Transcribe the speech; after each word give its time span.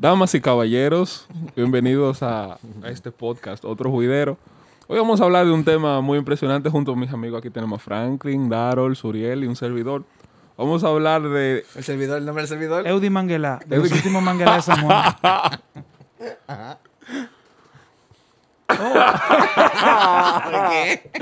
Damas 0.00 0.34
y 0.34 0.40
caballeros, 0.40 1.28
bienvenidos 1.54 2.22
a, 2.22 2.54
a 2.54 2.88
este 2.88 3.12
podcast, 3.12 3.66
Otro 3.66 3.90
Juidero. 3.90 4.38
Hoy 4.88 4.98
vamos 4.98 5.20
a 5.20 5.24
hablar 5.24 5.44
de 5.44 5.52
un 5.52 5.62
tema 5.62 6.00
muy 6.00 6.16
impresionante 6.16 6.70
junto 6.70 6.92
a 6.92 6.96
mis 6.96 7.12
amigos. 7.12 7.40
Aquí 7.40 7.50
tenemos 7.50 7.82
a 7.82 7.84
Franklin, 7.84 8.48
Darol, 8.48 8.96
Suriel 8.96 9.44
y 9.44 9.46
un 9.46 9.56
servidor. 9.56 10.04
Vamos 10.56 10.84
a 10.84 10.88
hablar 10.88 11.28
de... 11.28 11.66
El 11.74 11.84
servidor, 11.84 12.16
el 12.16 12.24
nombre 12.24 12.40
del 12.40 12.48
servidor. 12.48 12.88
Eudi 12.88 13.10
Manguela, 13.10 13.60
de 13.66 13.76
los 13.76 13.92
últimos 13.92 14.22
Manguela 14.22 14.56
de 14.56 14.62
San 14.62 14.80
Juan. 14.80 15.14
¿Qué? 20.70 21.10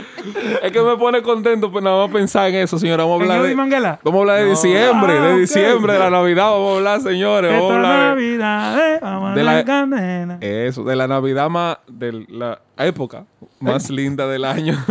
Es 0.63 0.73
que 0.73 0.83
me 0.83 0.97
pone 0.97 1.23
contento, 1.23 1.71
pues 1.73 1.83
nada 1.83 2.05
más 2.07 2.13
pensar 2.15 2.49
en 2.49 2.57
eso, 2.57 2.79
señora. 2.79 3.05
Vamos 3.05 3.23
a 3.23 3.25
¿En 3.25 3.31
hablar 3.31 3.47
de... 3.49 3.55
Manguela? 3.55 3.99
Vamos 4.03 4.19
a 4.19 4.21
hablar 4.23 4.37
de 4.39 4.45
No. 4.45 4.51
diciembre, 4.51 5.13
Ah, 5.19 5.23
de 5.27 5.39
diciembre, 5.39 5.93
de 5.95 5.99
la 5.99 6.11
Navidad. 6.11 6.51
Vamos 6.51 6.73
a 6.73 6.77
hablar, 6.77 7.01
señores. 7.01 7.53
Vamos 7.53 7.73
a 7.73 7.77
hablar 7.77 7.99
de... 7.99 8.09
Navidad, 8.09 8.79
eh, 8.95 8.99
vamos 9.01 9.35
de 9.35 9.45
la- 9.45 9.55
la 9.55 9.65
candela. 9.65 10.39
Eso, 10.41 10.85
de 10.85 10.97
la 10.97 11.07
Navidad 11.09 11.49
más... 11.49 11.79
De 11.87 12.27
la 12.29 12.61
época 12.79 13.25
más 13.61 13.89
linda 13.91 14.27
del 14.29 14.45
año. 14.45 14.77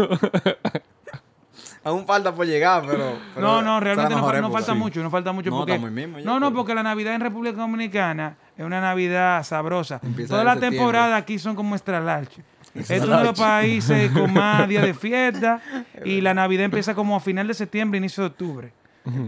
Aún 1.87 2.05
falta 2.05 2.33
por 2.35 2.45
llegar, 2.45 2.83
pero. 2.85 3.17
pero 3.33 3.47
No, 3.47 3.61
no, 3.61 3.79
realmente 3.79 4.13
no, 4.13 4.51
falta 4.51 4.73
Sí. 4.73 4.77
mucho, 4.77 5.01
no 5.01 5.09
falta 5.09 5.31
mucho. 5.31 5.49
No, 5.49 5.57
porque, 5.59 5.79
mismo 5.79 6.19
ya, 6.19 6.25
no, 6.25 6.39
no, 6.39 6.53
porque 6.53 6.75
la 6.75 6.83
Navidad 6.83 7.15
en 7.15 7.21
República 7.21 7.57
Dominicana 7.57 8.35
es 8.57 8.65
una 8.65 8.81
Navidad 8.81 9.43
sabrosa. 9.43 9.99
Empieza 10.03 10.31
Toda 10.33 10.43
la 10.43 10.51
septiembre. 10.53 10.79
temporada 10.79 11.15
aquí 11.15 11.39
son 11.39 11.55
como 11.55 11.75
extra 11.75 11.99
large. 11.99 12.41
Es 12.75 13.01
uno 13.01 13.19
de 13.19 13.23
los 13.23 13.39
países 13.39 14.11
con 14.13 14.33
más 14.33 14.67
días 14.67 14.83
de 14.83 14.93
fiesta 14.93 15.61
y 16.03 16.21
la 16.21 16.33
Navidad 16.33 16.65
empieza 16.65 16.93
como 16.93 17.15
a 17.15 17.19
final 17.19 17.47
de 17.47 17.53
septiembre, 17.53 17.97
inicio 17.97 18.23
de 18.23 18.27
octubre. 18.29 18.73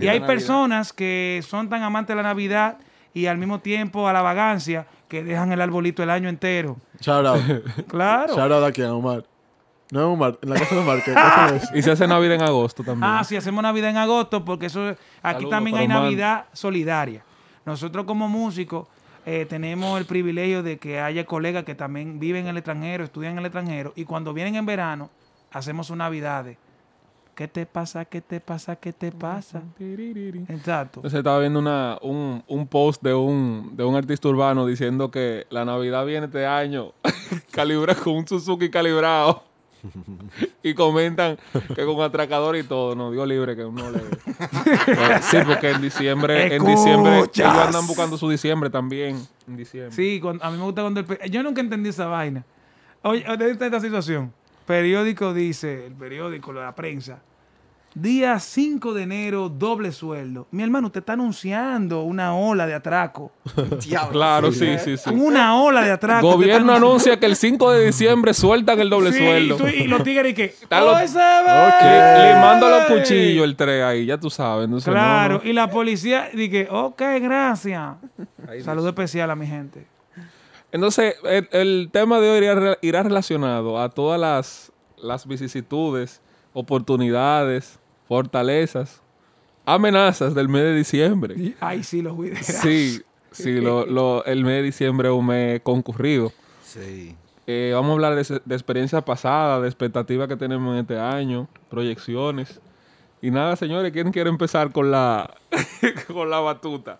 Y 0.02 0.07
hay 0.09 0.19
personas 0.19 0.91
que 0.91 1.41
son 1.47 1.69
tan 1.69 1.81
amantes 1.83 2.13
de 2.15 2.21
la 2.21 2.27
Navidad 2.27 2.77
y 3.13 3.27
al 3.27 3.37
mismo 3.37 3.59
tiempo 3.59 4.07
a 4.09 4.13
la 4.13 4.21
vagancia 4.21 4.85
que 5.07 5.23
dejan 5.23 5.52
el 5.53 5.61
arbolito 5.61 6.03
el 6.03 6.09
año 6.09 6.27
entero. 6.30 6.75
Shout 6.99 7.25
out. 7.25 7.41
Claro. 7.87 8.35
Shout 8.35 8.52
out 8.52 8.63
aquí 8.65 8.81
a 8.81 8.93
Omar. 8.93 9.23
No 9.91 10.13
en 10.13 10.49
la 10.49 10.55
casa 10.55 10.75
de 10.75 10.81
Omar. 10.81 11.03
¿qué 11.03 11.13
cosa 11.13 11.55
es? 11.55 11.71
y 11.73 11.81
se 11.81 11.91
hace 11.91 12.07
Navidad 12.07 12.35
en 12.35 12.43
agosto 12.43 12.83
también. 12.83 13.09
Ah, 13.11 13.23
sí, 13.23 13.35
hacemos 13.35 13.63
Navidad 13.63 13.89
en 13.89 13.97
agosto 13.97 14.45
porque 14.45 14.67
eso 14.67 14.95
aquí 15.23 15.49
también 15.49 15.77
hay 15.77 15.85
Omar. 15.85 16.03
Navidad 16.03 16.45
solidaria. 16.53 17.23
Nosotros 17.65 18.05
como 18.05 18.27
músicos 18.27 18.87
eh, 19.25 19.45
tenemos 19.49 19.99
el 19.99 20.05
privilegio 20.05 20.63
de 20.63 20.77
que 20.77 20.99
haya 20.99 21.25
colegas 21.25 21.63
que 21.63 21.75
también 21.75 22.19
viven 22.19 22.43
en 22.43 22.49
el 22.49 22.57
extranjero, 22.57 23.03
estudian 23.03 23.33
en 23.33 23.39
el 23.39 23.45
extranjero 23.45 23.93
y 23.95 24.05
cuando 24.05 24.33
vienen 24.33 24.55
en 24.55 24.65
verano 24.65 25.09
hacemos 25.51 25.87
sus 25.87 25.97
Navidades. 25.97 26.57
¿Qué 27.35 27.47
te 27.47 27.65
pasa? 27.65 28.03
¿Qué 28.03 28.19
te 28.19 28.41
pasa? 28.41 28.75
¿Qué 28.75 28.91
te 28.91 29.13
pasa? 29.13 29.63
Exacto. 29.79 30.99
Entonces 30.99 31.19
estaba 31.19 31.39
viendo 31.39 31.59
una, 31.59 31.97
un, 32.01 32.43
un 32.47 32.67
post 32.67 33.01
de 33.01 33.13
un, 33.13 33.77
de 33.77 33.85
un 33.85 33.95
artista 33.95 34.27
urbano 34.27 34.65
diciendo 34.65 35.09
que 35.09 35.47
la 35.49 35.63
Navidad 35.63 36.05
viene 36.05 36.25
este 36.25 36.45
año 36.45 36.91
calibra 37.51 37.95
con 37.95 38.17
un 38.17 38.27
Suzuki 38.27 38.69
calibrado. 38.69 39.48
y 40.63 40.73
comentan 40.73 41.38
que 41.75 41.85
con 41.85 42.02
atracador 42.02 42.55
y 42.55 42.63
todo, 42.63 42.95
no, 42.95 43.11
Dios 43.11 43.27
libre 43.27 43.55
que 43.55 43.63
uno 43.66 43.89
le... 43.91 43.99
Sí, 45.21 45.38
porque 45.45 45.71
en 45.71 45.81
diciembre, 45.81 46.55
en 46.55 46.65
diciembre, 46.65 47.20
ellos 47.20 47.39
andan 47.48 47.87
buscando 47.87 48.17
su 48.17 48.30
diciembre 48.30 48.70
también, 48.70 49.20
en 49.48 49.58
diciembre. 49.58 49.92
Sí, 49.95 50.20
cuando- 50.21 50.43
a 50.43 50.52
mí 50.52 50.58
me 50.58 50.64
gusta 50.64 50.81
cuando 50.81 50.99
el... 51.02 51.31
Yo 51.31 51.43
nunca 51.43 51.61
entendí 51.61 51.89
esa 51.89 52.08
vaina. 52.08 52.43
Oye, 53.02 53.26
oye, 53.30 53.52
esta, 53.52 53.65
esta 53.65 53.80
situación. 53.80 54.33
Periódico 54.65 55.33
dice, 55.33 55.87
el 55.87 55.93
periódico, 55.93 56.53
la 56.53 56.76
prensa, 56.76 57.21
día 58.02 58.39
5 58.39 58.93
de 58.93 59.04
enero, 59.04 59.49
doble 59.49 59.92
sueldo. 59.92 60.48
Mi 60.52 60.64
hermano, 60.64 60.87
usted 60.87 60.99
está 61.02 61.14
anunciando 61.14 62.04
una 62.04 62.33
ola 62.36 62.65
de 62.67 62.73
atraco. 62.73 63.32
Diablo, 63.86 64.11
Claro, 64.11 64.52
sí. 64.52 64.77
sí, 64.77 64.98
sí, 64.98 64.98
sí. 64.98 65.10
Una 65.10 65.61
ola 65.61 65.82
de 65.82 65.92
atraco. 65.92 66.32
Gobierno 66.33 66.73
anuncia 66.73 67.20
que 67.20 67.26
el 67.26 67.36
5 67.36 67.71
de 67.71 67.86
diciembre 67.88 68.33
sueltan 68.33 68.80
el 68.80 68.89
doble 68.89 69.11
Sí, 69.11 69.20
sueldo. 69.20 69.55
Y, 69.55 69.58
tú- 69.58 69.67
y 69.67 69.88
los 69.88 70.04
tigres 70.04 70.32
y 70.32 70.36
que... 70.36 70.45
Está 70.61 70.82
lo- 70.82 70.95
¡Hoy 70.95 71.08
se 71.08 71.17
ve! 71.17 72.33
Le, 72.33 72.33
mando 72.39 72.70
los 72.70 72.83
cuchillos 72.86 73.43
el 73.43 73.55
3 73.55 73.83
ahí, 73.83 74.05
ya 74.05 74.17
tú 74.17 74.30
sabes. 74.30 74.65
Entonces, 74.65 74.92
Claro, 74.92 75.42
no. 75.43 75.49
y 75.49 75.54
la 75.54 75.70
policía 75.70 76.30
dice, 76.33 76.67
ok, 76.71 77.02
gracias. 77.21 77.95
Saludo 78.64 78.89
especial 78.89 79.32
a 79.32 79.36
mi 79.36 79.48
gente. 79.48 79.86
Entonces, 80.71 81.15
el, 81.23 81.49
el 81.52 81.89
tema 81.92 82.20
de 82.20 82.30
hoy 82.30 82.38
irá, 82.38 82.55
re- 82.55 82.77
irá 82.82 83.02
relacionado 83.02 83.80
a 83.82 83.89
todas 83.89 84.20
las, 84.20 84.71
las 85.02 85.26
vicisitudes, 85.27 86.21
oportunidades, 86.54 87.78
fortalezas, 88.09 89.02
amenazas 89.65 90.33
del 90.36 90.49
mes 90.49 90.64
de 90.64 90.75
diciembre. 90.75 91.53
Ay, 91.61 91.83
sí, 91.83 92.02
los 92.02 92.14
juideras. 92.15 92.43
Sí, 92.45 93.02
sí, 93.31 93.61
lo, 93.61 93.86
lo- 93.86 94.25
el 94.25 94.43
mes 94.43 94.55
de 94.55 94.64
diciembre 94.64 95.08
es 95.09 95.14
un 95.15 95.27
mes 95.27 95.61
concurrido. 95.61 96.33
Sí. 96.65 97.15
Eh, 97.47 97.71
vamos 97.73 97.92
a 97.92 97.93
hablar 97.93 98.15
de, 98.15 98.42
de 98.43 98.55
experiencias 98.55 99.03
pasadas, 99.03 99.61
de 99.61 99.67
expectativas 99.67 100.27
que 100.27 100.36
tenemos 100.36 100.73
en 100.73 100.81
este 100.81 100.99
año, 100.99 101.47
proyecciones. 101.70 102.59
Y 103.21 103.31
nada, 103.31 103.55
señores, 103.55 103.92
¿quién 103.92 104.11
quiere 104.11 104.30
empezar 104.30 104.71
con 104.71 104.89
la, 104.91 105.33
con 106.14 106.30
la 106.30 106.39
batuta? 106.39 106.99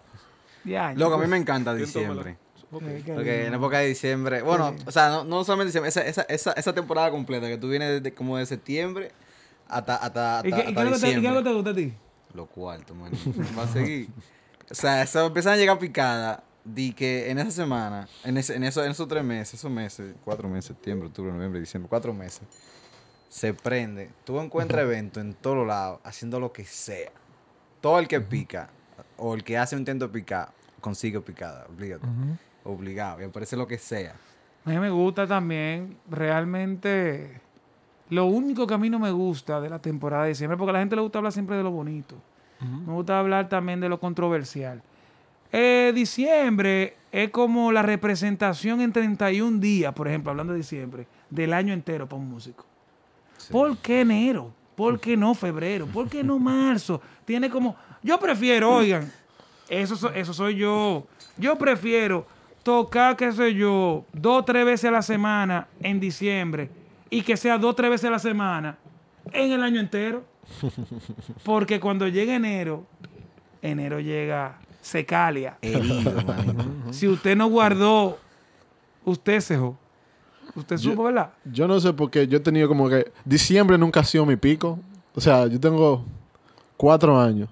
Ya, 0.64 0.94
Loco, 0.94 1.14
a 1.16 1.18
mí 1.18 1.22
pues, 1.22 1.30
me 1.32 1.38
encanta 1.38 1.74
diciembre. 1.74 2.38
Porque 2.70 3.48
en 3.48 3.54
época 3.56 3.80
de 3.80 3.88
diciembre, 3.88 4.44
bueno, 4.44 4.76
o 4.86 4.92
sea, 4.92 5.10
no, 5.10 5.24
no 5.24 5.44
solamente 5.44 5.68
diciembre, 5.70 5.90
esa, 5.90 6.02
esa, 6.02 6.22
esa, 6.24 6.52
esa 6.52 6.74
temporada 6.74 7.10
completa 7.10 7.48
que 7.48 7.58
tú 7.58 7.68
vienes 7.70 7.90
desde 8.04 8.14
como 8.16 8.38
de 8.38 8.46
septiembre 8.46 9.12
hasta, 9.70 9.96
hasta, 9.98 10.38
hasta, 10.40 10.48
¿Y 10.48 10.52
qué, 10.52 10.58
y 10.58 10.62
hasta 10.70 10.74
qué 10.74 10.82
es 10.82 10.92
lo 10.92 10.96
que 10.96 11.00
te- 11.02 11.08
y 11.08 11.12
qué 11.12 11.16
diciembre. 11.16 11.32
lo 11.32 11.38
que 11.44 11.50
te 11.50 11.56
gusta 11.56 11.70
a 11.70 11.76
ti? 11.76 11.94
Lo 12.34 12.46
cuarto, 12.48 12.96
man. 12.96 13.12
Va 13.58 13.64
a 13.64 13.68
seguir. 13.68 14.10
O 14.70 14.76
sea, 14.76 15.02
eso 15.02 15.26
empiezan 15.26 15.54
a 15.54 15.58
llegar 15.58 15.80
picadas. 15.80 16.42
Di 16.64 16.92
que 16.94 17.32
en 17.32 17.40
esa 17.40 17.50
semana, 17.52 18.08
en, 18.24 18.38
ese, 18.38 18.56
en, 18.56 18.64
eso, 18.64 18.84
en 18.84 18.92
esos 18.92 19.08
tres 19.08 19.24
meses, 19.24 19.56
esos 19.56 19.72
meses, 19.72 20.14
cuatro 20.24 20.48
meses, 20.50 20.66
septiembre, 20.66 21.08
octubre, 21.08 21.32
noviembre, 21.32 21.60
diciembre, 21.62 21.90
cuatro 21.90 22.14
meses, 22.14 22.42
se 23.30 23.54
prende. 23.54 24.10
Tú 24.26 24.40
encuentras 24.40 24.82
eventos 24.82 25.24
en 25.24 25.34
todos 25.34 25.66
lados, 25.66 26.00
haciendo 26.04 26.40
lo 26.40 26.52
que 26.52 26.66
sea. 26.66 27.12
Todo 27.82 27.98
el 27.98 28.08
que 28.08 28.20
pica, 28.22 28.70
o 29.18 29.34
el 29.34 29.44
que 29.44 29.58
hace 29.58 29.76
un 29.76 29.80
intento 29.82 30.08
de 30.08 30.14
picar, 30.14 30.52
consigue 30.82 31.20
picada, 31.22 31.66
obligado. 31.70 32.02
Obligado, 32.66 33.22
y 33.22 33.24
aparece 33.24 33.56
lo 33.56 33.66
que 33.66 33.78
sea. 33.80 34.16
A 34.66 34.70
mí 34.70 34.78
me 34.78 34.90
gusta 34.92 35.26
también, 35.26 35.98
realmente, 36.10 37.42
lo 38.10 38.26
único 38.26 38.66
que 38.68 38.74
a 38.74 38.78
mí 38.78 38.90
no 38.90 39.00
me 39.00 39.12
gusta 39.12 39.62
de 39.62 39.70
la 39.70 39.80
temporada 39.80 40.24
de 40.24 40.30
diciembre, 40.30 40.58
porque 40.58 40.70
a 40.72 40.74
la 40.74 40.80
gente 40.80 40.96
le 40.96 41.02
gusta 41.02 41.20
hablar 41.20 41.32
siempre 41.34 41.56
de 41.58 41.64
lo 41.64 41.72
bonito. 41.72 42.16
Me 42.62 42.92
gusta 42.94 43.20
hablar 43.20 43.48
también 43.48 43.80
de 43.80 43.88
lo 43.88 44.00
controversial. 44.00 44.82
Eh, 45.52 45.92
diciembre 45.96 46.96
es 47.12 47.30
como 47.30 47.72
la 47.72 47.82
representación 47.82 48.82
en 48.82 48.92
31 48.92 49.60
días, 49.60 49.94
por 49.94 50.08
ejemplo, 50.08 50.32
hablando 50.32 50.54
de 50.54 50.58
diciembre, 50.60 51.08
del 51.30 51.54
año 51.54 51.74
entero 51.74 52.08
para 52.08 52.22
un 52.22 52.30
músico. 52.30 52.66
¿Por 53.52 53.78
qué 53.78 54.02
enero? 54.02 54.52
¿Por 54.76 55.00
qué 55.00 55.16
no 55.18 55.34
febrero? 55.34 55.88
¿Por 55.88 56.10
qué 56.10 56.24
no 56.24 56.38
marzo? 56.40 57.02
Tiene 57.26 57.50
como... 57.50 57.76
Yo 58.04 58.20
prefiero, 58.20 58.74
oigan, 58.76 59.12
eso, 59.70 59.96
so- 59.96 60.12
eso 60.14 60.34
soy 60.34 60.56
yo. 60.56 61.06
Yo 61.38 61.58
prefiero 61.58 62.26
tocar, 62.64 63.16
qué 63.16 63.32
sé 63.32 63.54
yo, 63.56 64.06
dos 64.14 64.42
o 64.42 64.44
tres 64.46 64.66
veces 64.66 64.86
a 64.90 64.92
la 64.92 65.02
semana 65.02 65.68
en 65.82 66.00
diciembre 66.00 66.70
y 67.10 67.22
que 67.22 67.38
sea 67.38 67.58
dos 67.58 67.72
o 67.72 67.76
tres 67.76 67.90
veces 67.90 68.06
a 68.08 68.12
la 68.12 68.20
semana 68.20 68.78
en 69.34 69.52
el 69.52 69.64
año 69.64 69.80
entero. 69.80 70.24
Porque 71.44 71.80
cuando 71.80 72.08
llega 72.08 72.36
enero, 72.36 72.86
enero 73.62 74.00
llega 74.00 74.60
secalia. 74.82 75.58
Herido. 75.62 76.14
Si 76.92 77.08
usted 77.08 77.36
no 77.36 77.48
guardó, 77.48 78.18
usted 79.06 79.40
se 79.42 79.58
jo. 79.58 79.78
Usted 80.56 80.78
Yo- 80.78 80.92
supo, 80.92 81.04
¿verdad? 81.04 81.32
Yo 81.46 81.68
no 81.68 81.80
sé 81.80 81.94
por 81.94 82.10
qué 82.10 82.28
yo 82.28 82.38
he 82.38 82.42
tenido 82.42 82.68
como 82.68 82.90
que... 82.90 83.12
Diciembre 83.24 83.78
nunca 83.78 84.00
ha 84.00 84.04
sido 84.04 84.26
mi 84.26 84.36
pico. 84.36 84.80
O 85.14 85.22
sea, 85.22 85.46
yo 85.46 85.60
tengo 85.60 86.04
cuatro 86.78 87.20
años. 87.20 87.50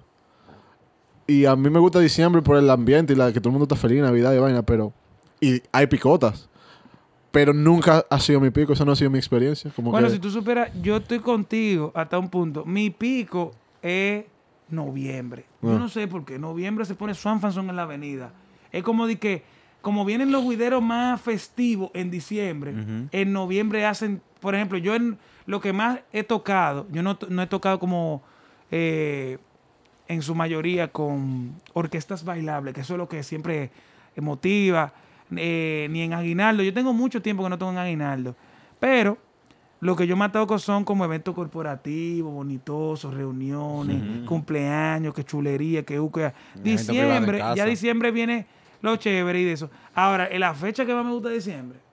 Y 1.26 1.44
a 1.44 1.54
mí 1.54 1.70
me 1.70 1.78
gusta 1.78 2.00
diciembre 2.00 2.42
por 2.42 2.56
el 2.56 2.68
ambiente 2.70 3.12
y 3.12 3.16
la 3.16 3.32
que 3.32 3.38
todo 3.40 3.50
el 3.50 3.52
mundo 3.52 3.64
está 3.64 3.76
feliz, 3.76 4.00
Navidad 4.02 4.32
y 4.34 4.38
vaina, 4.38 4.62
pero... 4.62 4.92
Y 5.40 5.62
hay 5.70 5.86
picotas. 5.86 6.48
Pero 7.38 7.52
nunca 7.54 8.04
ha 8.10 8.18
sido 8.18 8.40
mi 8.40 8.50
pico. 8.50 8.72
Esa 8.72 8.84
no 8.84 8.90
ha 8.90 8.96
sido 8.96 9.10
mi 9.10 9.18
experiencia. 9.18 9.70
Como 9.76 9.92
Bueno, 9.92 10.08
que... 10.08 10.14
si 10.14 10.18
tú 10.18 10.28
superas, 10.28 10.70
yo 10.82 10.96
estoy 10.96 11.20
contigo 11.20 11.92
hasta 11.94 12.18
un 12.18 12.28
punto. 12.28 12.64
Mi 12.64 12.90
pico 12.90 13.52
es 13.80 14.24
noviembre. 14.70 15.44
Yo 15.62 15.76
Ah. 15.76 15.78
no 15.78 15.88
sé 15.88 16.08
por 16.08 16.24
qué. 16.24 16.36
Noviembre 16.36 16.84
se 16.84 16.96
pone 16.96 17.14
Swan 17.14 17.40
Fanson 17.40 17.70
en 17.70 17.76
la 17.76 17.82
avenida. 17.84 18.32
Es 18.72 18.82
como 18.82 19.06
de 19.06 19.20
que, 19.20 19.44
como 19.82 20.04
vienen 20.04 20.32
los 20.32 20.42
guideros 20.42 20.82
más 20.82 21.20
festivos 21.20 21.92
en 21.94 22.10
diciembre, 22.10 22.74
en 23.12 23.32
noviembre 23.32 23.86
hacen, 23.86 24.20
por 24.40 24.56
ejemplo, 24.56 24.76
yo 24.76 24.96
en 24.96 25.16
lo 25.46 25.60
que 25.60 25.72
más 25.72 26.00
he 26.12 26.24
tocado, 26.24 26.88
yo 26.90 27.04
no, 27.04 27.16
no 27.28 27.42
he 27.42 27.46
tocado 27.46 27.78
como 27.78 28.20
eh, 28.72 29.38
en 30.08 30.22
su 30.22 30.34
mayoría 30.34 30.88
con 30.88 31.54
orquestas 31.72 32.24
bailables, 32.24 32.74
que 32.74 32.80
eso 32.80 32.94
es 32.94 32.98
lo 32.98 33.08
que 33.08 33.22
siempre 33.22 33.70
motiva, 34.16 34.92
eh, 35.36 35.88
ni 35.90 36.02
en 36.02 36.14
Aguinaldo. 36.14 36.62
Yo 36.62 36.72
tengo 36.72 36.92
mucho 36.92 37.22
tiempo 37.22 37.42
que 37.42 37.50
no 37.50 37.58
toco 37.58 37.72
en 37.72 37.78
Aguinaldo, 37.78 38.34
pero 38.80 39.18
lo 39.80 39.94
que 39.94 40.06
yo 40.06 40.16
más 40.16 40.32
toco 40.32 40.58
son 40.58 40.84
como 40.84 41.04
eventos 41.04 41.34
corporativos, 41.34 42.32
bonitosos, 42.32 43.14
reuniones, 43.14 44.26
cumpleaños, 44.26 45.14
que 45.14 45.24
chulería, 45.24 45.84
que 45.84 46.00
uca. 46.00 46.34
Diciembre, 46.62 47.38
ya 47.54 47.64
diciembre 47.64 48.10
viene 48.10 48.46
lo 48.82 48.96
chévere 48.96 49.40
y 49.40 49.44
de 49.44 49.52
eso. 49.52 49.70
Ahora, 49.94 50.28
en 50.30 50.40
la 50.40 50.54
fecha 50.54 50.84
que 50.84 50.94
más 50.94 51.04
me 51.04 51.12
gusta 51.12 51.28
de 51.28 51.36
diciembre, 51.36 51.78
el 51.78 51.78
24. 51.78 51.87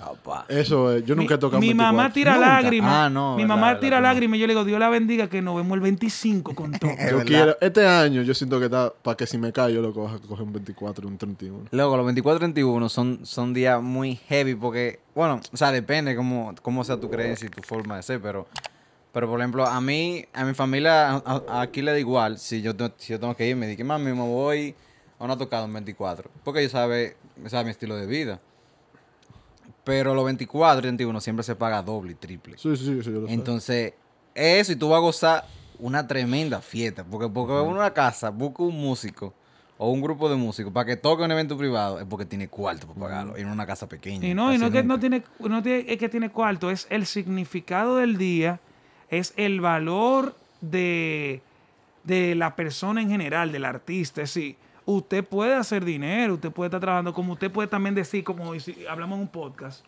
Papá. 0.00 0.46
Eso 0.48 0.92
es. 0.94 1.04
Yo 1.04 1.14
nunca 1.14 1.34
he 1.34 1.36
mi, 1.36 1.40
tocado 1.40 1.60
mi 1.60 1.66
24. 1.68 1.96
mamá 1.96 2.12
tira 2.12 2.34
Nunca. 2.36 2.46
lágrimas. 2.48 2.90
Ah, 2.92 3.10
no, 3.10 3.36
mi 3.36 3.42
verdad, 3.42 3.54
mamá 3.54 3.66
verdad 3.68 3.80
tira 3.80 4.00
lágrimas 4.00 4.36
y 4.38 4.40
yo 4.40 4.46
le 4.46 4.52
digo, 4.54 4.64
Dios 4.64 4.80
la 4.80 4.88
bendiga 4.88 5.28
que 5.28 5.42
nos 5.42 5.54
vemos 5.56 5.74
el 5.74 5.80
25 5.80 6.54
con 6.54 6.72
todo. 6.78 6.90
Yo 7.10 7.24
quiero, 7.24 7.56
este 7.60 7.86
año 7.86 8.22
yo 8.22 8.32
siento 8.34 8.58
que 8.58 8.64
está, 8.64 8.92
para 9.02 9.16
que 9.16 9.26
si 9.26 9.36
me 9.36 9.52
cae 9.52 9.74
yo 9.74 9.82
lo 9.82 9.92
coja, 9.92 10.18
coge 10.26 10.42
un 10.42 10.52
24 10.54 11.06
un 11.06 11.18
31. 11.18 11.64
Luego, 11.70 11.96
los 11.98 12.06
24-31 12.14 12.88
son, 12.88 13.20
son 13.24 13.52
días 13.52 13.82
muy 13.82 14.16
heavy 14.28 14.54
porque, 14.54 15.00
bueno, 15.14 15.40
o 15.52 15.56
sea, 15.56 15.70
depende 15.70 16.16
cómo, 16.16 16.54
cómo 16.62 16.82
sea 16.82 16.98
tu 16.98 17.10
creencia 17.10 17.46
y 17.46 17.50
tu 17.50 17.60
forma 17.62 17.96
de 17.96 18.02
ser, 18.02 18.20
pero, 18.22 18.46
pero 19.12 19.28
por 19.28 19.38
ejemplo, 19.38 19.66
a 19.66 19.80
mí, 19.80 20.24
a 20.32 20.44
mi 20.44 20.54
familia, 20.54 21.10
a- 21.10 21.42
a- 21.48 21.60
aquí 21.60 21.82
le 21.82 21.92
da 21.92 21.98
igual 21.98 22.38
si 22.38 22.62
yo, 22.62 22.72
si 22.96 23.12
yo 23.12 23.20
tengo 23.20 23.34
que 23.36 23.46
ir, 23.46 23.54
me 23.56 23.66
dice, 23.66 23.84
mami, 23.84 24.04
me 24.06 24.12
voy 24.12 24.74
a 25.18 25.24
una 25.24 25.36
tocada 25.36 25.66
un 25.66 25.72
24, 25.74 26.30
porque 26.42 26.60
ellos 26.60 26.72
saben, 26.72 27.12
sabe 27.48 27.64
mi 27.64 27.70
estilo 27.70 27.96
de 27.96 28.06
vida. 28.06 28.40
Pero 29.84 30.14
los 30.14 30.24
24 30.24 30.78
y 30.78 30.82
31 30.82 31.20
siempre 31.20 31.42
se 31.42 31.54
paga 31.56 31.82
doble 31.82 32.12
y 32.12 32.14
triple. 32.14 32.56
Sí, 32.58 32.76
sí, 32.76 32.84
sí, 32.84 33.02
sí, 33.02 33.12
yo 33.12 33.20
lo 33.20 33.26
sé. 33.26 33.32
Entonces, 33.32 33.94
eso 34.34 34.72
y 34.72 34.76
tú 34.76 34.88
vas 34.90 34.98
a 34.98 35.00
gozar 35.00 35.44
una 35.78 36.06
tremenda 36.06 36.60
fiesta. 36.60 37.04
Porque, 37.04 37.28
porque 37.28 37.52
uno 37.52 37.62
en 37.70 37.76
una 37.76 37.92
casa 37.92 38.30
busca 38.30 38.62
un 38.62 38.76
músico 38.76 39.32
o 39.78 39.90
un 39.90 40.02
grupo 40.02 40.28
de 40.28 40.36
músicos 40.36 40.70
para 40.72 40.84
que 40.84 40.96
toque 40.96 41.22
un 41.22 41.30
evento 41.32 41.56
privado, 41.56 41.98
es 41.98 42.04
porque 42.04 42.26
tiene 42.26 42.48
cuarto 42.48 42.86
para 42.86 43.00
pagarlo. 43.00 43.38
Y 43.38 43.40
en 43.40 43.48
una 43.48 43.66
casa 43.66 43.88
pequeña. 43.88 44.28
Y 44.28 44.34
no, 44.34 44.52
y 44.52 44.58
no 44.58 44.66
es 44.66 44.72
Casi 44.72 44.72
que 44.72 44.82
no 44.82 44.94
nunca. 44.94 45.00
tiene, 45.00 45.22
no 45.38 45.62
tiene, 45.62 45.84
es 45.88 45.98
que 45.98 46.08
tiene 46.10 46.30
cuarto, 46.30 46.70
es 46.70 46.86
el 46.90 47.06
significado 47.06 47.96
del 47.96 48.18
día, 48.18 48.60
es 49.08 49.32
el 49.38 49.62
valor 49.62 50.36
de, 50.60 51.40
de 52.04 52.34
la 52.34 52.54
persona 52.56 53.00
en 53.00 53.08
general, 53.08 53.52
del 53.52 53.64
artista. 53.64 54.20
Es 54.20 54.34
decir, 54.34 54.56
usted 54.94 55.24
puede 55.24 55.54
hacer 55.54 55.84
dinero, 55.84 56.34
usted 56.34 56.50
puede 56.50 56.68
estar 56.68 56.80
trabajando, 56.80 57.12
como 57.12 57.32
usted 57.34 57.50
puede 57.50 57.68
también 57.68 57.94
decir, 57.94 58.24
como 58.24 58.58
si 58.58 58.84
hablamos 58.86 59.16
en 59.16 59.22
un 59.22 59.28
podcast, 59.28 59.84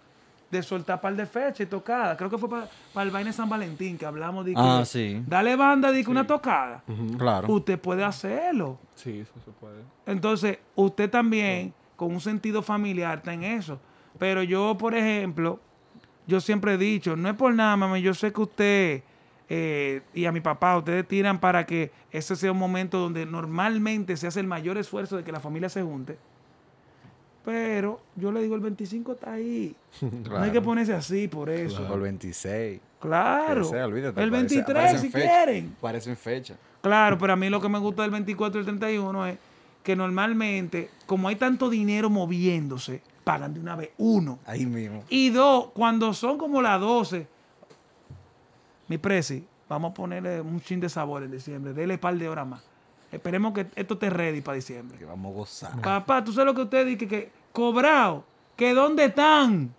de 0.51 0.63
soltar 0.63 1.01
par 1.01 1.17
de 1.17 1.25
fecha 1.25 1.63
y 1.63 1.67
tocada. 1.67 2.15
Creo 2.17 2.29
que 2.29 2.37
fue 2.37 2.49
para 2.49 2.69
el 3.05 3.11
vaina 3.11 3.31
de 3.31 3.33
San 3.33 3.49
Valentín 3.49 3.97
que 3.97 4.05
hablamos 4.05 4.45
de 4.45 4.53
que 4.53 4.61
Ah, 4.61 4.85
sí. 4.85 5.23
dale 5.27 5.57
banda 5.57 5.91
de 5.91 6.05
que 6.05 6.11
una 6.11 6.27
tocada. 6.27 6.83
Claro. 7.17 7.51
Usted 7.51 7.79
puede 7.79 8.05
hacerlo. 8.05 8.79
Sí, 8.95 9.21
eso 9.21 9.33
se 9.45 9.51
puede. 9.53 9.81
Entonces, 10.05 10.59
usted 10.75 11.09
también, 11.09 11.73
con 11.97 12.13
un 12.13 12.21
sentido 12.21 12.61
familiar, 12.63 13.19
está 13.19 13.33
en 13.33 13.45
eso. 13.45 13.81
Pero 14.19 14.43
yo, 14.43 14.77
por 14.77 14.95
ejemplo, 14.95 15.59
yo 16.27 16.39
siempre 16.41 16.75
he 16.75 16.79
dicho, 16.79 17.17
no 17.17 17.31
es 17.31 17.35
por 17.35 17.55
nada, 17.55 17.75
mami, 17.77 18.03
yo 18.03 18.13
sé 18.13 18.31
que 18.31 18.41
usted 18.43 19.03
eh, 19.49 20.03
y 20.15 20.25
a 20.27 20.33
mi 20.33 20.41
papá, 20.41 20.77
ustedes 20.79 21.07
tiran 21.07 21.39
para 21.41 21.67
que 21.67 21.91
ese 22.11 22.37
sea 22.37 22.53
un 22.53 22.59
momento 22.59 22.99
donde 22.99 23.27
normalmente 23.27 24.17
se 24.17 24.27
hace 24.27 24.41
el 24.41 24.47
mayor 24.47 24.79
esfuerzo 24.79 25.17
de 25.17 25.25
que 25.25 25.33
la 25.33 25.41
familia 25.41 25.69
se 25.69 25.83
junte. 25.83 26.17
Pero 27.45 28.01
yo 28.15 28.31
le 28.31 28.41
digo, 28.43 28.55
el 28.55 28.61
25 28.61 29.13
está 29.13 29.33
ahí. 29.33 29.75
No 30.31 30.39
hay 30.39 30.51
que 30.53 30.61
ponerse 30.61 30.95
así 30.95 31.29
por 31.29 31.51
eso. 31.51 31.85
Por 31.87 31.97
el 31.97 32.03
26. 32.03 32.81
Claro. 33.01 33.63
Que 33.63 33.69
sea, 33.69 33.87
olvídate, 33.87 34.23
el 34.23 34.31
parece- 34.31 34.55
23, 34.55 34.69
aparecen 34.71 35.01
si 35.01 35.11
fecha. 35.11 35.27
quieren. 35.29 35.77
Parecen 35.81 36.17
fecha. 36.17 36.55
Claro, 36.81 37.19
pero 37.19 37.33
a 37.33 37.37
mí 37.37 37.49
lo 37.51 37.61
que 37.61 37.69
me 37.69 37.79
gusta 37.79 38.03
del 38.03 38.11
24 38.13 38.59
y 38.59 38.61
el 38.61 38.67
31 38.67 39.27
es 39.27 39.39
que 39.83 39.97
normalmente, 39.97 40.91
como 41.07 41.27
hay 41.29 41.35
tanto 41.37 41.69
dinero 41.69 42.09
moviéndose, 42.11 43.03
pagan 43.25 43.55
de 43.55 43.61
una 43.61 43.75
vez 43.75 43.91
uno. 43.99 44.39
Ahí 44.47 44.65
mismo. 44.67 45.03
Y 45.09 45.31
dos, 45.31 45.71
cuando 45.75 46.15
son 46.15 46.39
como 46.39 46.63
las 46.63 46.81
12, 46.81 47.27
mi 48.93 48.99
presi, 48.99 49.43
vamos 49.71 49.93
a 49.93 49.95
ponerle 49.95 50.39
un 50.43 50.61
chin 50.61 50.79
de 50.79 50.91
sabor 50.91 51.23
en 51.23 51.31
diciembre. 51.31 51.73
Dele 51.73 51.95
un 51.95 52.01
par 52.01 52.15
de 52.15 52.29
horas 52.29 52.47
más. 52.47 52.63
Esperemos 53.11 53.55
que 53.55 53.67
esto 53.75 53.95
esté 53.95 54.11
ready 54.11 54.43
para 54.43 54.57
diciembre. 54.57 54.99
Que 54.99 55.07
vamos 55.07 55.33
a 55.33 55.35
gozar. 55.35 55.81
Papá, 55.81 56.23
tú 56.23 56.31
sabes 56.31 56.45
lo 56.45 56.55
que 56.55 56.61
usted 56.61 56.85
dice, 56.85 56.99
que, 56.99 57.09
que 57.09 57.31
cobrado, 57.53 58.23
que 58.55 58.75
dónde 58.75 59.07
están, 59.07 59.75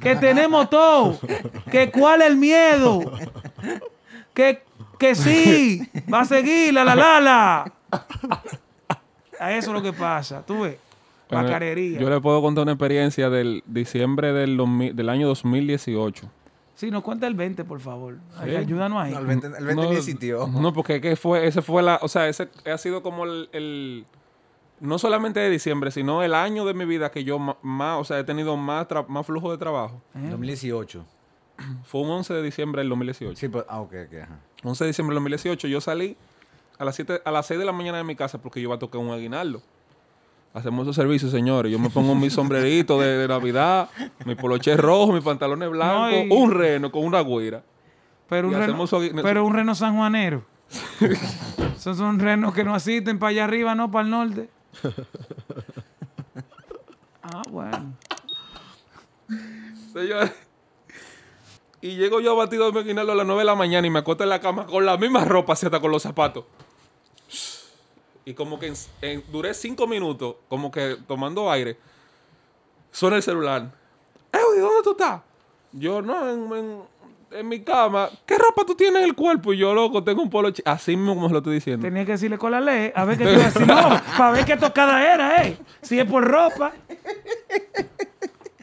que 0.00 0.16
tenemos 0.16 0.70
todo, 0.70 1.18
que 1.70 1.90
cuál 1.90 2.22
es 2.22 2.28
el 2.28 2.36
miedo, 2.38 3.00
que, 4.32 4.62
que 4.98 5.14
sí, 5.14 5.90
va 6.10 6.20
a 6.20 6.24
seguir, 6.24 6.72
la 6.72 6.84
la 6.86 6.94
la 6.94 7.20
la. 7.20 7.72
A 9.40 9.52
eso 9.52 9.70
es 9.70 9.74
lo 9.74 9.82
que 9.82 9.92
pasa, 9.92 10.42
tú 10.46 10.62
ves, 10.62 10.78
Bueno, 11.28 11.44
bacarería. 11.44 12.00
Yo 12.00 12.08
le 12.08 12.18
puedo 12.18 12.40
contar 12.40 12.62
una 12.62 12.72
experiencia 12.72 13.28
del 13.28 13.62
diciembre 13.66 14.32
del, 14.32 14.56
2000 14.56 14.96
del 14.96 15.08
año 15.10 15.28
2018. 15.28 16.30
Sí, 16.74 16.90
nos 16.90 17.02
cuenta 17.04 17.26
el 17.26 17.34
20, 17.34 17.64
por 17.64 17.80
favor. 17.80 18.18
Ay, 18.36 18.50
Sí. 18.50 18.56
Ayúdanos 18.56 19.00
ahí. 19.02 19.12
No, 19.12 19.18
el 19.20 19.26
20, 19.26 19.46
el 19.46 19.52
20 19.64 19.74
no, 19.74 19.90
ni 19.90 19.96
existió. 19.96 20.46
No, 20.48 20.72
porque 20.72 21.00
que 21.00 21.14
fue, 21.16 21.46
ese 21.46 21.62
fue 21.62 21.82
la, 21.82 21.98
o 22.02 22.08
sea, 22.08 22.28
ese 22.28 22.48
ha 22.70 22.78
sido 22.78 23.02
como 23.02 23.24
el, 23.24 23.48
el- 23.52 24.06
no 24.80 24.98
solamente 24.98 25.38
de 25.40 25.50
diciembre, 25.50 25.90
sino 25.92 26.22
el 26.24 26.34
año 26.34 26.64
de 26.64 26.74
mi 26.74 26.84
vida 26.84 27.10
que 27.12 27.22
yo 27.22 27.38
más, 27.38 28.00
o 28.00 28.04
sea, 28.04 28.18
he 28.18 28.24
tenido 28.24 28.56
más, 28.56 28.88
tra- 28.88 29.06
más 29.06 29.24
flujo 29.24 29.52
de 29.52 29.58
trabajo. 29.58 30.02
2018. 30.14 31.04
Fue 31.84 32.00
un 32.00 32.10
11 32.10 32.34
de 32.34 32.42
diciembre 32.42 32.80
del 32.80 32.88
2018. 32.88 33.36
Sí, 33.38 33.48
pero. 33.48 33.64
Ah, 33.68 33.80
ok, 33.80 33.94
ok. 34.08 34.14
Ajá. 34.24 34.38
11 34.64 34.84
de 34.84 34.88
diciembre 34.88 35.14
del 35.14 35.22
2018 35.22 35.68
yo 35.68 35.80
salí 35.80 36.16
a 36.78 36.84
las 36.84 36.96
7, 36.96 37.22
a 37.24 37.30
las 37.30 37.46
6 37.46 37.60
de 37.60 37.66
la 37.66 37.72
mañana 37.72 37.98
de 37.98 38.04
mi 38.04 38.16
casa 38.16 38.38
porque 38.42 38.60
yo 38.60 38.64
iba 38.68 38.74
a 38.74 38.78
tocar 38.80 39.00
un 39.00 39.10
aguinaldo. 39.12 39.62
Hacemos 40.54 40.84
esos 40.84 40.94
servicios, 40.96 41.32
señores. 41.32 41.72
Yo 41.72 41.78
me 41.80 41.90
pongo 41.90 42.14
mi 42.14 42.30
sombrerito 42.30 43.00
de, 43.00 43.18
de 43.18 43.28
Navidad, 43.28 43.90
mi 44.24 44.36
poloche 44.36 44.76
rojo, 44.76 45.12
mis 45.12 45.24
pantalones 45.24 45.68
blancos, 45.68 46.12
y- 46.26 46.32
un 46.32 46.52
reno 46.52 46.92
con 46.92 47.04
una 47.04 47.20
güira. 47.20 47.62
Pero 48.28 48.48
un, 48.48 48.54
reno, 48.54 48.86
pero 49.22 49.44
un 49.44 49.52
reno 49.52 49.74
sanjuanero. 49.74 50.44
Esos 51.76 51.96
son 51.98 52.18
renos 52.20 52.54
que 52.54 52.64
no 52.64 52.74
asisten 52.74 53.18
para 53.18 53.30
allá 53.30 53.44
arriba, 53.44 53.74
no 53.74 53.90
para 53.90 54.04
el 54.04 54.10
norte. 54.10 54.48
Ah, 57.26 57.40
bueno. 57.50 57.94
Señores. 59.94 60.30
Y 61.80 61.96
llego 61.96 62.20
yo 62.20 62.32
abatido 62.32 62.70
de 62.70 62.84
mi 62.84 63.00
a 63.00 63.02
las 63.02 63.26
9 63.26 63.38
de 63.40 63.44
la 63.46 63.54
mañana 63.54 63.86
y 63.86 63.90
me 63.90 64.00
acuesto 64.00 64.24
en 64.24 64.30
la 64.30 64.40
cama 64.42 64.66
con 64.66 64.84
la 64.84 64.98
misma 64.98 65.24
ropa, 65.24 65.54
así 65.54 65.64
hasta 65.64 65.80
con 65.80 65.90
los 65.90 66.02
zapatos. 66.02 66.44
Y 68.24 68.34
como 68.34 68.58
que 68.58 68.68
en- 68.68 68.74
en- 69.02 69.24
duré 69.30 69.52
cinco 69.54 69.86
minutos, 69.86 70.36
como 70.48 70.70
que 70.70 70.96
tomando 71.06 71.50
aire. 71.50 71.76
Suena 72.90 73.16
el 73.16 73.22
celular. 73.22 73.70
Eudi, 74.32 74.60
¿dónde 74.60 74.82
tú 74.82 74.92
estás? 74.92 75.20
Yo, 75.72 76.00
no, 76.00 76.28
en, 76.30 76.52
en- 76.56 76.82
en 77.32 77.48
mi 77.48 77.60
cama. 77.62 78.08
¿Qué 78.24 78.38
ropa 78.38 78.64
tú 78.64 78.74
tienes 78.76 79.02
en 79.02 79.08
el 79.08 79.14
cuerpo? 79.14 79.52
Y 79.52 79.58
yo, 79.58 79.74
loco, 79.74 80.02
tengo 80.04 80.22
un 80.22 80.30
polo 80.30 80.50
chi- 80.50 80.62
Así 80.64 80.96
mismo 80.96 81.14
como 81.16 81.26
se 81.28 81.32
lo 81.32 81.38
estoy 81.38 81.54
diciendo. 81.54 81.84
Tenía 81.84 82.04
que 82.06 82.12
decirle 82.12 82.38
con 82.38 82.52
la 82.52 82.60
ley, 82.60 82.92
a 82.94 83.04
ver 83.04 83.18
qué 83.18 83.24
te 83.24 83.32
iba 83.32 83.42
a 83.42 83.44
decir. 83.46 83.66
No, 83.66 84.00
para 84.16 84.30
ver 84.30 84.44
qué 84.44 84.56
tocada 84.56 85.12
era, 85.14 85.44
¿eh? 85.44 85.58
Si 85.82 85.98
es 85.98 86.06
por 86.08 86.24
ropa. 86.24 86.72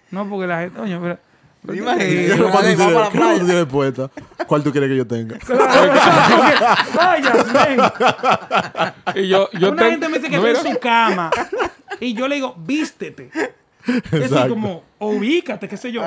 No, 0.09 0.27
porque 0.29 0.47
la 0.47 0.59
gente, 0.61 0.79
oye, 0.79 0.97
pero... 0.99 1.17
Imagínate. 1.63 2.25
¿Qué 2.27 2.35
ropa 2.35 2.51
tú 2.51 2.57
Vamos 2.57 2.75
tienes- 2.75 2.77
para 2.77 3.05
la 3.05 3.11
qué 3.11 3.17
ropa 3.17 3.29
tú 3.31 3.37
playa. 3.37 3.45
tienes 3.45 3.65
puesta? 3.65 4.09
¿Cuál 4.47 4.63
tú 4.63 4.71
quieres 4.71 4.89
que 4.89 4.97
yo 4.97 5.07
tenga? 5.07 5.37
Vaya, 6.95 7.33
Y 9.15 9.27
yo, 9.27 9.49
yo 9.53 9.69
Una 9.71 9.81
ten- 9.83 9.91
gente 9.91 10.09
me 10.09 10.17
dice 10.17 10.29
que 10.29 10.37
no, 10.37 10.47
está 10.47 10.67
en 10.67 10.73
su 10.75 10.79
cama. 10.79 11.29
Y 11.99 12.13
yo 12.13 12.27
le 12.27 12.35
digo, 12.35 12.55
vístete. 12.57 13.29
Es 13.87 14.01
decir, 14.11 14.21
Exacto. 14.23 14.49
como, 14.49 14.83
ubícate, 14.99 15.67
qué 15.67 15.75
sé 15.75 15.91
yo. 15.91 16.03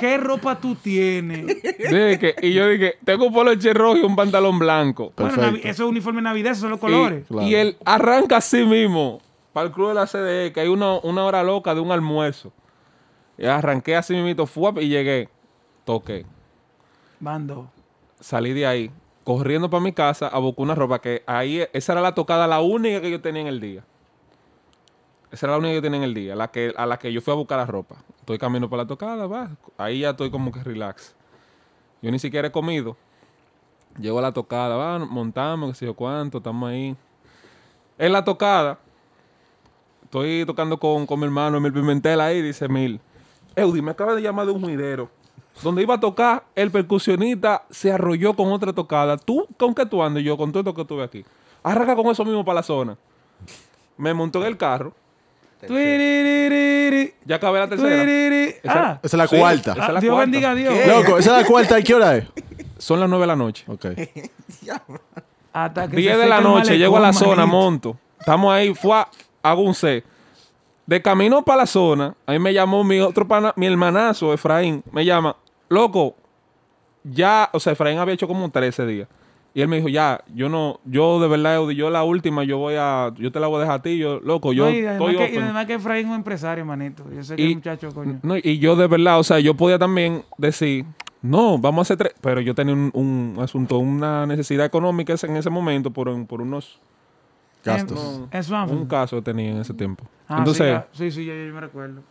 ¿Qué 0.00 0.18
ropa 0.18 0.58
tú 0.58 0.74
tienes? 0.74 1.46
dije 1.46 2.34
y 2.42 2.52
yo 2.52 2.68
dije, 2.68 2.94
tengo 3.04 3.26
un 3.26 3.32
polo 3.32 3.52
rojo 3.74 3.96
y 3.96 4.02
un 4.02 4.16
pantalón 4.16 4.58
blanco. 4.58 5.12
Bueno, 5.16 5.34
Perfecto. 5.34 5.68
eso 5.68 5.84
es 5.84 5.88
uniforme 5.88 6.20
navidad, 6.20 6.52
esos 6.52 6.62
son 6.62 6.70
los 6.70 6.78
Y- 6.78 6.80
colores. 6.80 7.24
Claro. 7.28 7.46
Y, 7.46 7.54
él 7.54 7.76
arranca 7.84 8.38
así 8.38 8.64
mismo 8.64 9.20
para 9.52 9.66
el 9.66 9.72
club 9.72 9.88
de 9.90 9.94
la 9.94 10.06
CDE, 10.06 10.52
que 10.52 10.60
hay 10.60 10.68
una, 10.68 10.94
una 10.98 11.24
hora 11.24 11.42
loca 11.44 11.74
de 11.74 11.80
un 11.80 11.92
almuerzo. 11.92 12.52
Y 13.38 13.46
arranqué 13.46 13.96
así 13.96 14.14
mismo, 14.14 14.46
fue 14.46 14.72
y 14.82 14.88
llegué. 14.88 15.28
Toqué. 15.84 16.24
Bando. 17.18 17.70
Salí 18.20 18.52
de 18.52 18.66
ahí, 18.66 18.90
corriendo 19.24 19.68
para 19.70 19.82
mi 19.82 19.92
casa 19.92 20.28
a 20.28 20.38
buscar 20.38 20.62
una 20.62 20.74
ropa 20.74 21.00
que 21.00 21.22
ahí, 21.26 21.66
esa 21.72 21.92
era 21.92 22.00
la 22.00 22.14
tocada, 22.14 22.46
la 22.46 22.60
única 22.60 23.00
que 23.00 23.10
yo 23.10 23.20
tenía 23.20 23.42
en 23.42 23.48
el 23.48 23.60
día. 23.60 23.84
Esa 25.30 25.46
era 25.46 25.52
la 25.52 25.58
única 25.58 25.70
que 25.70 25.76
yo 25.76 25.82
tenía 25.82 25.98
en 25.98 26.04
el 26.04 26.14
día, 26.14 26.36
la 26.36 26.50
que, 26.50 26.72
a 26.76 26.86
la 26.86 26.98
que 26.98 27.12
yo 27.12 27.20
fui 27.20 27.32
a 27.32 27.36
buscar 27.36 27.58
la 27.58 27.66
ropa. 27.66 27.96
Estoy 28.20 28.38
camino 28.38 28.68
para 28.68 28.84
la 28.84 28.86
tocada, 28.86 29.26
va. 29.26 29.50
Ahí 29.78 30.00
ya 30.00 30.10
estoy 30.10 30.30
como 30.30 30.52
que 30.52 30.62
relax. 30.62 31.14
Yo 32.00 32.10
ni 32.10 32.18
siquiera 32.18 32.48
he 32.48 32.52
comido. 32.52 32.96
Llego 33.98 34.18
a 34.18 34.22
la 34.22 34.32
tocada, 34.32 34.76
va, 34.76 34.98
montamos, 34.98 35.70
qué 35.70 35.74
sé 35.76 35.86
yo 35.86 35.94
cuánto, 35.94 36.38
estamos 36.38 36.70
ahí. 36.70 36.96
En 37.98 38.12
la 38.12 38.24
tocada, 38.24 38.78
estoy 40.04 40.44
tocando 40.46 40.78
con, 40.78 41.06
con 41.06 41.20
mi 41.20 41.26
hermano 41.26 41.58
Emil 41.58 41.72
Pimentel 41.72 42.20
ahí, 42.20 42.42
dice 42.42 42.66
Emil. 42.66 43.00
Eudi, 43.56 43.82
me 43.82 43.90
acaba 43.92 44.14
de 44.14 44.22
llamar 44.22 44.46
de 44.46 44.52
un 44.52 44.60
juidero. 44.62 45.10
Donde 45.62 45.82
iba 45.82 45.94
a 45.94 46.00
tocar, 46.00 46.44
el 46.54 46.70
percusionista 46.70 47.64
se 47.70 47.92
arrolló 47.92 48.34
con 48.34 48.50
otra 48.52 48.72
tocada. 48.72 49.16
¿Tú 49.18 49.46
con 49.58 49.74
qué 49.74 49.84
tú 49.84 50.02
andas? 50.02 50.22
Y 50.22 50.24
yo, 50.26 50.36
con 50.36 50.50
todo 50.50 50.60
esto 50.60 50.74
que 50.74 50.84
tuve 50.84 51.02
aquí. 51.04 51.24
Arranca 51.62 51.94
con 51.94 52.06
eso 52.06 52.24
mismo 52.24 52.44
para 52.44 52.56
la 52.56 52.62
zona. 52.62 52.96
Me 53.98 54.14
montó 54.14 54.40
en 54.40 54.46
el 54.46 54.56
carro. 54.56 54.94
Ya 57.24 57.36
acabé 57.36 57.60
la 57.60 57.68
tercera. 57.68 58.02
tuiriri. 58.04 58.54
Esa- 58.62 58.90
Ah, 58.90 59.00
Esa 59.02 59.16
es 59.16 59.18
la 59.18 59.26
Sí. 59.28 59.36
cuarta. 59.38 59.72
Esa 59.72 59.86
es 59.86 59.92
la 59.92 60.00
Dios 60.00 60.14
cuarta. 60.14 60.30
bendiga 60.30 60.50
a 60.50 60.54
Dios. 60.54 60.74
Loco, 60.86 61.18
esa 61.18 61.36
es 61.36 61.42
la 61.42 61.48
cuarta. 61.48 61.78
¿Y 61.78 61.82
qué 61.84 61.94
hora 61.94 62.16
es? 62.16 62.24
Son 62.78 62.98
las 62.98 63.08
nueve 63.08 63.22
de 63.22 63.26
la 63.28 63.36
noche. 63.36 63.64
Ok. 63.68 63.86
Hasta 65.52 65.88
que 65.88 65.96
10 65.96 66.14
se 66.16 66.22
de 66.22 66.28
la 66.28 66.40
noche, 66.40 66.78
llego 66.78 66.96
a 66.96 67.00
la 67.00 67.12
zona, 67.12 67.46
manito. 67.46 67.56
monto. 67.56 67.96
Estamos 68.18 68.52
ahí, 68.52 68.74
fue, 68.74 69.04
hago 69.42 69.62
un 69.62 69.74
C. 69.74 70.02
De 70.86 71.00
camino 71.00 71.42
para 71.44 71.58
la 71.58 71.66
zona, 71.66 72.14
a 72.26 72.32
mí 72.32 72.38
me 72.38 72.52
llamó 72.52 72.82
mi 72.82 73.00
otro 73.00 73.26
pana, 73.26 73.52
mi 73.56 73.66
hermanazo, 73.66 74.32
Efraín, 74.34 74.82
me 74.90 75.04
llama, 75.04 75.36
loco, 75.68 76.16
ya, 77.04 77.48
o 77.52 77.60
sea, 77.60 77.72
Efraín 77.72 77.98
había 77.98 78.14
hecho 78.14 78.26
como 78.28 78.50
13 78.50 78.86
días. 78.86 79.08
Y 79.54 79.60
él 79.60 79.68
me 79.68 79.76
dijo, 79.76 79.88
ya, 79.88 80.24
yo 80.34 80.48
no, 80.48 80.80
yo 80.84 81.20
de 81.20 81.28
verdad, 81.28 81.68
yo 81.68 81.90
la 81.90 82.04
última, 82.04 82.42
yo 82.42 82.56
voy 82.58 82.74
a, 82.78 83.12
yo 83.18 83.30
te 83.30 83.38
la 83.38 83.48
voy 83.48 83.58
a 83.58 83.60
dejar 83.60 83.80
a 83.80 83.82
ti, 83.82 83.98
yo, 83.98 84.18
loco, 84.20 84.52
yo 84.54 84.64
No, 84.64 84.70
y, 84.70 84.78
además 84.86 85.10
estoy 85.10 85.26
que, 85.26 85.34
y 85.34 85.38
además 85.38 85.66
que 85.66 85.74
Efraín 85.74 86.06
es 86.06 86.10
un 86.10 86.16
empresario, 86.16 86.64
manito. 86.64 87.04
Yo 87.14 87.22
sé 87.22 87.36
que 87.36 87.42
Y- 87.42 87.48
el 87.50 87.54
muchacho, 87.56 87.92
coño. 87.92 88.18
No, 88.22 88.36
y 88.38 88.58
yo 88.58 88.76
de 88.76 88.86
verdad, 88.86 89.18
o 89.18 89.22
sea, 89.24 89.40
yo 89.40 89.54
podía 89.54 89.78
también 89.78 90.24
decir, 90.38 90.86
no, 91.20 91.58
vamos 91.58 91.80
a 91.80 91.82
hacer 91.82 91.98
tres, 91.98 92.14
pero 92.22 92.40
yo 92.40 92.54
tenía 92.54 92.72
un, 92.74 92.90
un 92.94 93.36
asunto, 93.42 93.78
una 93.78 94.26
necesidad 94.26 94.64
económica 94.64 95.14
en 95.22 95.36
ese 95.36 95.50
momento 95.50 95.90
por, 95.90 96.26
por 96.26 96.40
unos, 96.40 96.80
Gastos. 97.64 97.98
En, 97.98 98.28
en 98.38 98.44
Swanfield. 98.44 98.80
un 98.80 98.86
caso 98.86 99.22
tenía 99.22 99.50
en 99.52 99.58
ese 99.58 99.74
tiempo. 99.74 100.04
Ah, 100.28 100.36
entonces, 100.38 100.66
sí, 100.66 100.72
ah, 100.72 100.86
sí, 100.92 101.10
sí, 101.10 101.24
yo, 101.24 101.34
yo 101.34 101.52
me 101.54 101.60
recuerdo. 101.60 102.02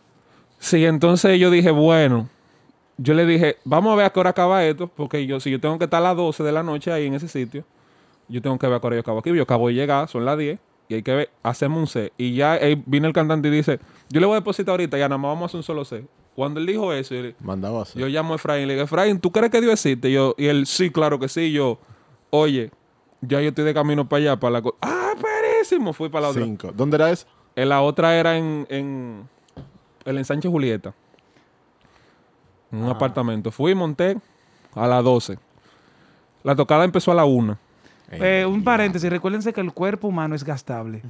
Sí, 0.58 0.84
entonces 0.84 1.38
yo 1.40 1.50
dije, 1.50 1.70
bueno, 1.70 2.28
yo 2.96 3.14
le 3.14 3.26
dije, 3.26 3.56
vamos 3.64 3.92
a 3.92 3.96
ver 3.96 4.06
a 4.06 4.10
qué 4.10 4.20
hora 4.20 4.30
acaba 4.30 4.64
esto, 4.64 4.86
porque 4.88 5.26
yo, 5.26 5.40
si 5.40 5.50
yo 5.50 5.60
tengo 5.60 5.78
que 5.78 5.84
estar 5.84 5.98
a 6.00 6.04
las 6.08 6.16
12 6.16 6.42
de 6.44 6.52
la 6.52 6.62
noche 6.62 6.92
ahí 6.92 7.06
en 7.06 7.14
ese 7.14 7.26
sitio, 7.28 7.64
yo 8.28 8.40
tengo 8.40 8.58
que 8.58 8.66
ver 8.66 8.76
a 8.76 8.80
qué 8.80 8.86
hora 8.86 8.96
yo 8.96 9.00
acabo 9.00 9.18
aquí. 9.18 9.34
Yo 9.34 9.42
acabo 9.42 9.68
de 9.68 9.74
llegar, 9.74 10.08
son 10.08 10.24
las 10.24 10.38
10, 10.38 10.58
y 10.88 10.94
hay 10.94 11.02
que 11.02 11.14
ver, 11.14 11.30
hacemos 11.42 11.78
un 11.80 11.86
C. 11.88 12.12
Y 12.16 12.34
ya 12.34 12.56
eh, 12.58 12.80
viene 12.86 13.08
el 13.08 13.12
cantante 13.12 13.48
y 13.48 13.50
dice, 13.50 13.80
yo 14.08 14.20
le 14.20 14.26
voy 14.26 14.34
a 14.34 14.40
depositar 14.40 14.72
ahorita, 14.74 14.96
ya 14.98 15.08
nada 15.08 15.18
más 15.18 15.30
vamos 15.30 15.42
a 15.42 15.46
hacer 15.46 15.56
un 15.58 15.62
solo 15.64 15.84
C. 15.84 16.04
Cuando 16.36 16.60
él 16.60 16.66
dijo 16.66 16.92
eso, 16.92 17.14
yo, 17.14 17.22
le- 17.22 17.34
Mandaba 17.40 17.80
a 17.80 17.82
hacer. 17.82 18.00
yo 18.00 18.06
llamo 18.08 18.32
a 18.34 18.36
Efraín 18.36 18.62
y 18.64 18.66
le 18.66 18.74
digo, 18.74 18.84
Efraín, 18.84 19.18
¿tú 19.20 19.32
crees 19.32 19.50
que 19.50 19.60
Dios 19.60 19.72
existe? 19.72 20.08
Y, 20.08 20.12
yo, 20.12 20.34
y 20.38 20.46
él, 20.46 20.66
sí, 20.66 20.90
claro 20.90 21.18
que 21.18 21.28
sí. 21.28 21.40
Y 21.42 21.52
yo, 21.52 21.78
oye, 22.30 22.70
ya 23.20 23.40
yo 23.40 23.48
estoy 23.48 23.64
de 23.64 23.74
camino 23.74 24.08
para 24.08 24.20
allá, 24.22 24.36
para 24.40 24.52
la... 24.52 24.62
co-". 24.62 24.76
Ah, 24.80 25.01
fui 25.92 26.08
para 26.08 26.22
la 26.22 26.28
otra. 26.30 26.42
Cinco. 26.44 26.72
¿Dónde 26.74 26.96
era 26.96 27.10
eso? 27.10 27.26
Eh, 27.56 27.64
La 27.66 27.82
otra 27.82 28.16
era 28.16 28.36
en, 28.36 28.66
en 28.70 29.28
el 30.04 30.18
ensanche 30.18 30.48
Julieta. 30.48 30.94
En 32.70 32.82
un 32.84 32.88
apartamento. 32.90 33.50
Fui 33.50 33.72
y 33.72 33.74
monté 33.74 34.16
a 34.74 34.86
las 34.86 35.04
12. 35.04 35.38
La 36.42 36.56
tocada 36.56 36.84
empezó 36.84 37.12
a 37.12 37.14
la 37.14 37.24
1. 37.24 37.58
Eh, 38.14 38.44
un 38.46 38.62
paréntesis, 38.62 39.08
recuérdense 39.08 39.52
que 39.54 39.60
el 39.62 39.72
cuerpo 39.72 40.08
humano 40.08 40.34
es 40.34 40.44
gastable. 40.44 41.02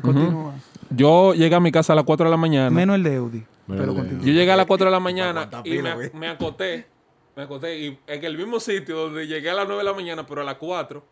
Continúa. 0.00 0.54
Yo 0.88 1.34
llegué 1.34 1.54
a 1.54 1.60
mi 1.60 1.70
casa 1.70 1.92
a 1.92 1.96
las 1.96 2.04
4 2.04 2.24
de 2.24 2.30
la 2.30 2.36
mañana. 2.38 2.70
Menos 2.70 2.96
el 2.96 3.02
de 3.02 3.14
Eudi. 3.16 3.44
Pero 3.66 3.82
el 3.82 3.88
de 3.90 3.94
continúa. 3.94 4.24
Yo 4.24 4.32
llegué 4.32 4.52
a 4.52 4.56
las 4.56 4.66
4 4.66 4.86
de 4.86 4.90
la 4.90 5.00
mañana 5.00 5.48
y 5.64 5.78
me, 5.78 6.10
me 6.14 6.28
acoté. 6.28 6.86
Me 7.36 7.42
acoté 7.42 7.78
y 7.78 7.98
en 8.06 8.24
el 8.24 8.36
mismo 8.36 8.60
sitio 8.60 8.96
donde 8.96 9.26
llegué 9.26 9.50
a 9.50 9.54
las 9.54 9.66
9 9.66 9.82
de 9.82 9.84
la 9.90 9.94
mañana, 9.94 10.26
pero 10.26 10.40
a 10.40 10.44
las 10.44 10.54
4. 10.56 11.04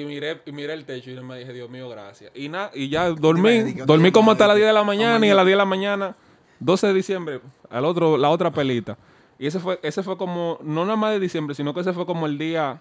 Y 0.00 0.04
miré, 0.04 0.40
y 0.46 0.52
miré 0.52 0.72
el 0.74 0.84
techo 0.84 1.10
y 1.10 1.20
me 1.20 1.38
dije, 1.38 1.52
Dios 1.52 1.70
mío, 1.70 1.88
gracias. 1.88 2.32
Y 2.34 2.48
nada, 2.48 2.70
y 2.74 2.88
ya 2.88 3.08
dormí. 3.10 3.74
Dormí 3.86 4.10
como 4.12 4.32
hasta 4.32 4.46
las 4.46 4.54
de- 4.56 4.60
10 4.62 4.68
de 4.70 4.72
la 4.74 4.82
mañana 4.84 5.24
y 5.26 5.30
a 5.30 5.34
las 5.34 5.44
10 5.46 5.52
de 5.54 5.58
la 5.58 5.64
mañana, 5.64 6.16
12 6.60 6.86
de 6.88 6.94
diciembre, 6.94 7.40
al 7.70 7.84
otro, 7.84 8.16
la 8.16 8.30
otra 8.30 8.50
pelita. 8.52 8.96
Y 9.38 9.46
ese 9.46 9.60
fue, 9.60 9.78
ese 9.82 10.02
fue 10.02 10.16
como, 10.16 10.58
no 10.62 10.84
nada 10.84 10.96
más 10.96 11.12
de 11.12 11.20
diciembre, 11.20 11.54
sino 11.54 11.74
que 11.74 11.80
ese 11.80 11.92
fue 11.92 12.06
como 12.06 12.26
el 12.26 12.38
día 12.38 12.80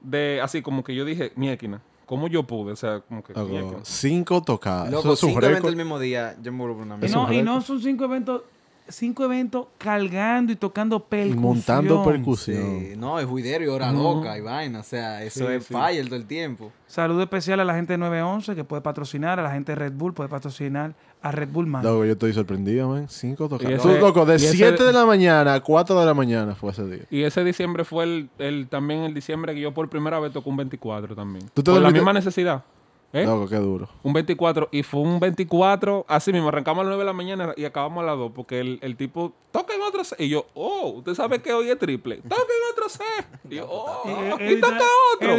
de, 0.00 0.40
así 0.42 0.62
como 0.62 0.84
que 0.84 0.94
yo 0.94 1.04
dije, 1.04 1.32
miéquina, 1.36 1.80
¿cómo 2.04 2.28
yo 2.28 2.42
pude? 2.44 2.72
O 2.72 2.76
sea, 2.76 3.00
como 3.00 3.22
que, 3.22 3.32
cinco 3.82 4.42
tocadas. 4.42 4.90
Loco, 4.90 5.00
Eso 5.00 5.12
es 5.14 5.22
un 5.24 5.30
cinco 5.30 5.44
eventos 5.46 5.70
el 5.70 5.76
mismo 5.76 5.98
día, 5.98 6.36
yo 6.42 6.52
me 6.52 6.58
vuelvo 6.58 6.82
una 6.82 6.96
Y 6.96 6.98
mierda. 6.98 7.16
no, 7.16 7.24
un 7.26 7.32
y 7.34 7.42
no 7.42 7.60
son 7.62 7.80
cinco 7.80 8.04
eventos, 8.04 8.42
cinco 8.88 9.24
eventos 9.24 9.66
cargando 9.78 10.52
y 10.52 10.56
tocando 10.56 11.00
percusión. 11.00 11.42
Montando 11.42 12.04
Sí, 12.04 12.10
percusión. 12.10 13.00
no, 13.00 13.18
es 13.18 13.26
juidero 13.26 13.64
y 13.64 13.68
hora 13.68 13.90
loca 13.92 14.36
y 14.38 14.40
vaina. 14.40 14.80
O 14.80 14.82
sea, 14.82 15.22
eso 15.24 15.46
Sí, 15.46 15.52
es 15.54 15.64
sí. 15.66 15.74
fire 15.74 16.04
todo 16.06 16.16
el 16.16 16.26
tiempo. 16.26 16.72
Saludo 16.86 17.22
especial 17.22 17.60
a 17.60 17.64
la 17.64 17.74
gente 17.74 17.94
de 17.94 17.98
911 17.98 18.54
que 18.54 18.64
puede 18.64 18.82
patrocinar, 18.82 19.38
a 19.40 19.42
la 19.42 19.50
gente 19.50 19.72
de 19.72 19.76
Red 19.76 19.92
Bull 19.92 20.14
puede 20.14 20.28
patrocinar 20.28 20.94
a 21.22 21.32
Red 21.32 21.48
Bull 21.48 21.66
Man. 21.66 21.82
Loco, 21.82 22.04
yo 22.04 22.12
estoy 22.12 22.32
sorprendido, 22.32 22.88
man. 22.88 23.06
Cinco 23.08 23.48
tocadas. 23.48 23.82
Tú, 23.82 23.88
loco, 23.98 24.24
de 24.24 24.34
y 24.34 24.36
ese- 24.36 24.56
7 24.56 24.84
de 24.84 24.92
la 24.92 25.04
mañana 25.04 25.54
a 25.54 25.60
4 25.60 25.98
de 25.98 26.06
la 26.06 26.14
mañana 26.14 26.54
fue 26.54 26.70
ese 26.70 26.86
día. 26.86 27.02
Y 27.10 27.22
ese 27.22 27.42
diciembre 27.42 27.84
fue 27.84 28.04
el, 28.04 28.30
el- 28.38 28.68
también 28.68 29.00
el 29.00 29.14
diciembre 29.14 29.54
que 29.54 29.60
yo 29.60 29.74
por 29.74 29.88
primera 29.88 30.20
vez 30.20 30.32
tocó 30.32 30.50
un 30.50 30.56
24 30.58 31.16
también. 31.16 31.48
¿Tú 31.54 31.62
te 31.62 31.72
por 31.72 31.80
la 31.80 31.90
misma 31.90 32.12
necesidad. 32.12 32.62
¿Eh? 33.16 33.24
Loco, 33.24 33.48
qué 33.48 33.56
duro. 33.56 33.88
Un 34.02 34.12
24. 34.12 34.68
Y 34.72 34.82
fue 34.82 35.00
un 35.00 35.18
24, 35.20 36.04
así 36.08 36.32
mismo, 36.32 36.48
arrancamos 36.48 36.80
a 36.80 36.84
las 36.84 36.88
9 36.90 37.02
de 37.02 37.06
la 37.06 37.12
mañana 37.12 37.52
y 37.56 37.64
acabamos 37.64 38.02
a 38.02 38.06
las 38.06 38.16
2, 38.18 38.32
porque 38.34 38.60
el, 38.60 38.78
el 38.82 38.96
tipo, 38.96 39.32
toquen 39.52 39.80
otro 39.82 40.04
C. 40.04 40.16
Y 40.18 40.28
yo, 40.28 40.46
oh, 40.54 40.88
usted 40.96 41.14
sabe 41.14 41.40
que 41.40 41.52
hoy 41.52 41.70
es 41.70 41.78
triple. 41.78 42.16
Toquen 42.28 42.56
otro 42.72 42.88
C. 42.88 43.02
Y 43.50 43.54
yo, 43.56 43.66
oh, 43.70 44.02
y 44.40 44.60
toca 44.60 44.84
otro. 45.14 45.36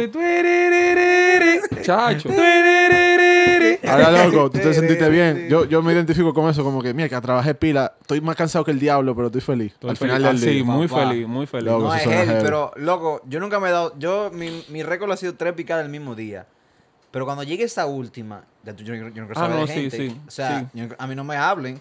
Chacho. 1.82 2.28
Ahora, 3.86 4.26
loco, 4.26 4.50
tú 4.50 4.58
te 4.58 4.74
sentiste 4.74 5.08
bien. 5.08 5.46
Yo, 5.48 5.64
yo 5.64 5.82
me 5.82 5.92
identifico 5.92 6.32
con 6.34 6.48
eso, 6.50 6.62
como 6.64 6.82
que, 6.82 6.92
mira, 6.94 7.08
que 7.08 7.20
trabajé 7.20 7.54
pila. 7.54 7.94
Estoy 8.00 8.20
más 8.20 8.36
cansado 8.36 8.64
que 8.64 8.70
el 8.70 8.78
diablo, 8.78 9.14
pero 9.14 9.26
estoy 9.28 9.40
feliz. 9.40 9.72
Estoy 9.72 9.90
Al 9.90 9.96
feliz. 9.96 10.14
final 10.16 10.22
del 10.22 10.36
Ah, 10.36 10.38
sí, 10.44 10.50
día. 10.56 10.64
muy 10.64 10.88
papá. 10.88 11.08
feliz, 11.08 11.26
muy 11.28 11.46
feliz. 11.46 11.66
Loco, 11.66 11.84
No 11.84 11.94
es 11.94 12.02
heavy. 12.02 12.32
pero 12.42 12.72
loco, 12.76 13.20
yo 13.26 13.40
nunca 13.40 13.60
me 13.60 13.68
he 13.68 13.72
dado. 13.72 13.94
Yo, 13.98 14.30
mi, 14.32 14.64
mi 14.68 14.82
récord 14.82 15.10
ha 15.12 15.16
sido 15.16 15.34
tres 15.34 15.52
picadas 15.54 15.84
el 15.84 15.90
mismo 15.90 16.14
día. 16.14 16.46
Pero 17.10 17.24
cuando 17.24 17.42
llegue 17.42 17.64
esa 17.64 17.86
última, 17.86 18.44
ya 18.64 18.74
tú- 18.74 18.84
yo, 18.84 18.94
yo 18.94 19.02
no 19.06 19.12
quiero 19.12 19.28
Ah, 19.32 19.34
saber 19.34 19.56
no, 19.56 19.66
de 19.66 19.68
sí, 19.68 19.80
gente. 19.90 19.96
sí, 20.10 20.20
O 20.26 20.30
sea, 20.30 20.60
sí. 20.60 20.66
yo- 20.74 20.86
a 20.98 21.06
mí 21.06 21.14
no 21.14 21.24
me 21.24 21.36
hablen. 21.36 21.80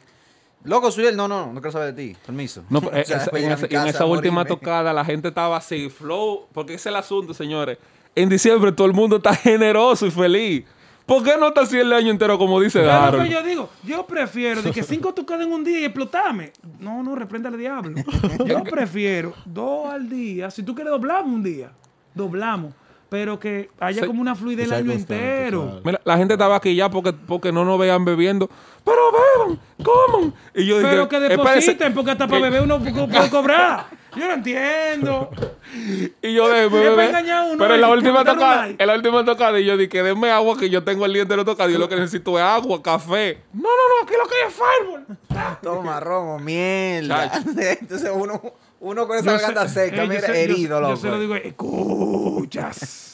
Loco, 0.63 0.89
soy 0.91 1.05
él. 1.05 1.15
No, 1.15 1.27
no, 1.27 1.45
no, 1.47 1.53
no 1.53 1.61
quiero 1.61 1.71
saber 1.71 1.93
de 1.93 2.03
ti. 2.13 2.17
Permiso. 2.25 2.63
No, 2.69 2.81
pero 2.81 2.91
O 3.01 3.05
sea, 3.05 3.17
esa- 3.17 3.31
voy 3.31 3.41
a 3.43 3.45
en, 3.47 3.87
esa, 3.87 4.03
en 4.05 4.09
última 4.09 4.45
tocada 4.45 4.93
la 4.93 5.03
gente 5.05 5.27
estaba 5.27 5.57
así, 5.57 5.89
flow, 5.89 6.47
porque 6.53 6.73
ese 6.73 6.81
es 6.81 6.85
el 6.87 6.95
asunto, 6.95 7.33
señores. 7.33 7.77
En 8.15 8.29
diciembre 8.29 8.71
todo 8.71 8.87
el 8.87 8.93
mundo 8.93 9.17
está 9.17 9.35
generoso 9.35 10.05
y 10.07 10.11
feliz. 10.11 10.65
¿Por 11.05 11.23
qué 11.23 11.37
no 11.39 11.47
está 11.49 11.61
así 11.61 11.77
el 11.79 11.93
año 11.93 12.11
entero 12.11 12.37
como 12.37 12.59
dice 12.59 12.81
que 12.81 13.29
yo 13.29 13.41
digo, 13.43 13.69
yo 13.83 14.05
prefiero 14.05 14.61
de 14.61 14.71
que 14.71 14.83
cinco 14.83 15.13
tocadas 15.13 15.45
en 15.45 15.53
un 15.53 15.63
día 15.63 15.79
y 15.79 15.85
explotarme. 15.85 16.51
No, 16.79 17.01
no, 17.01 17.15
reprenda 17.15 17.47
al 17.47 17.57
diablo. 17.57 18.01
Yo 18.45 18.61
prefiero 18.65 19.33
dos 19.45 19.89
al 19.89 20.09
día. 20.09 20.51
Si 20.51 20.63
tú 20.63 20.75
quieres 20.75 20.91
doblamos 20.91 21.31
un 21.33 21.43
día, 21.43 21.71
doblamos. 22.13 22.73
Pero 23.09 23.39
que 23.39 23.69
haya 23.79 24.01
Sí. 24.01 24.07
como 24.07 24.19
una 24.21 24.35
fluidez 24.35 24.67
el 24.67 24.73
año 24.73 24.91
entero. 24.91 25.61
claro. 25.63 25.81
Mira, 25.85 26.01
la 26.03 26.17
gente 26.17 26.33
estaba 26.33 26.57
aquí 26.57 26.75
ya 26.75 26.89
porque, 26.89 27.13
porque 27.13 27.51
no 27.53 27.63
nos 27.63 27.79
vean 27.79 28.03
bebiendo. 28.03 28.49
Pero 28.83 28.97
beban, 29.11 29.59
coman. 29.83 30.33
Y 30.53 30.65
yo 30.65 30.77
dije, 30.79 30.89
Pero 30.89 31.07
que 31.07 31.19
depositen, 31.21 31.93
porque 31.93 32.11
hasta 32.11 32.27
para 32.27 32.41
beber 32.41 32.61
uno 32.63 32.79
pu- 32.81 33.09
puede 33.09 33.29
cobrar. 33.29 33.85
Yo 34.15 34.27
no 34.27 34.33
entiendo. 34.33 35.29
Y 36.21 36.33
yo 36.33 36.45
uno, 36.45 37.57
Pero 37.57 37.75
en 37.75 37.81
la 37.81 37.87
¿eh? 37.87 37.91
última 37.91 38.25
tocada, 38.25 38.67
en 38.77 38.87
la 38.87 38.95
última 38.95 39.23
tocada, 39.23 39.59
y 39.59 39.65
yo 39.65 39.77
dije, 39.77 40.01
denme 40.03 40.31
agua 40.31 40.57
que 40.57 40.69
yo 40.69 40.83
tengo 40.83 41.05
el 41.05 41.13
día 41.13 41.21
entero 41.21 41.45
tocado. 41.45 41.69
Yo 41.69 41.77
lo 41.79 41.87
que 41.87 41.95
necesito 41.95 42.37
es 42.37 42.43
agua, 42.43 42.81
café. 42.81 43.41
No, 43.53 43.61
no, 43.61 43.69
no, 43.69 44.03
aquí 44.05 44.13
lo 44.21 44.27
que 44.27 44.35
hay 44.35 44.47
es 44.49 44.53
fárbol. 44.53 45.57
Toma, 45.61 45.99
romo, 45.99 46.39
mierda. 46.39 47.29
Chacho. 47.31 47.49
Entonces 47.81 48.11
uno, 48.13 48.41
uno 48.79 49.07
con 49.07 49.17
esa 49.17 49.31
garganta 49.33 49.67
seca, 49.67 49.95
eh, 50.03 50.07
yo 50.07 50.13
mira, 50.13 50.27
yo- 50.27 50.33
herido, 50.33 50.79
loco. 50.81 50.93
Yo 50.93 50.97
se 51.01 51.09
lo 51.09 51.19
digo, 51.19 51.35
escuchas. 51.35 53.13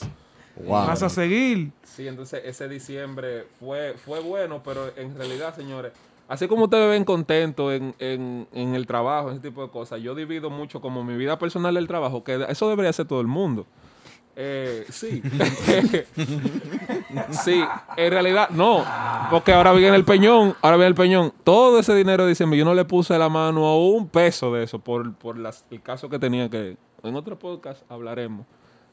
Wow. 0.55 0.88
Vas 0.88 1.03
a 1.03 1.10
seguir. 1.10 1.72
Sí, 1.84 2.08
entonces 2.08 2.41
ese 2.46 2.67
diciembre 2.67 3.46
fue, 3.60 3.96
fue 4.05 4.20
bueno, 4.20 4.62
pero 4.63 4.91
en 4.96 5.15
realidad, 5.15 5.55
señores, 5.55 5.91
así 6.27 6.48
como 6.48 6.65
ustedes 6.65 6.89
ven 6.89 7.03
contento 7.05 7.72
en, 7.72 7.96
en, 8.00 8.48
en 8.53 8.75
el 8.75 8.86
trabajo, 8.88 9.32
ese 9.32 9.39
tipo 9.39 9.63
de 9.63 9.70
cosas, 9.70 10.01
yo 10.01 10.15
divido 10.15 10.50
mucho 10.50 10.79
como 10.82 11.03
mi 11.03 11.15
vida 11.15 11.38
personal 11.39 11.74
del 11.75 11.88
trabajo, 11.88 12.24
que 12.24 12.46
eso 12.50 12.70
debería 12.70 12.93
ser 12.93 13.08
todo 13.08 13.22
el 13.22 13.27
mundo. 13.27 13.65
Eh, 14.36 14.86
sí. 14.90 15.22
sí, 17.32 17.63
en 17.98 18.12
realidad 18.12 18.50
no, 18.50 18.84
porque 19.30 19.54
ahora 19.54 19.74
viene 19.74 19.96
el 19.96 20.06
peñón, 20.06 20.56
ahora 20.62 20.78
viene 20.78 20.90
el 20.90 20.96
peñón. 20.96 21.34
Todo 21.44 21.80
ese 21.80 21.94
dinero 21.96 22.25
diciembre, 22.25 22.58
yo 22.58 22.66
no 22.66 22.74
le 22.74 22.86
puse 22.86 23.18
la 23.18 23.30
mano 23.30 23.66
a 23.68 23.78
un 23.78 24.08
peso 24.08 24.54
de 24.54 24.63
eso 24.63 24.80
por, 24.80 25.13
por 25.16 25.38
las- 25.38 25.66
el 25.72 25.82
caso 25.82 26.10
que 26.10 26.20
tenía 26.20 26.50
que... 26.50 26.78
En 27.04 27.16
otro 27.16 27.38
podcast 27.38 27.84
hablaremos 27.92 28.46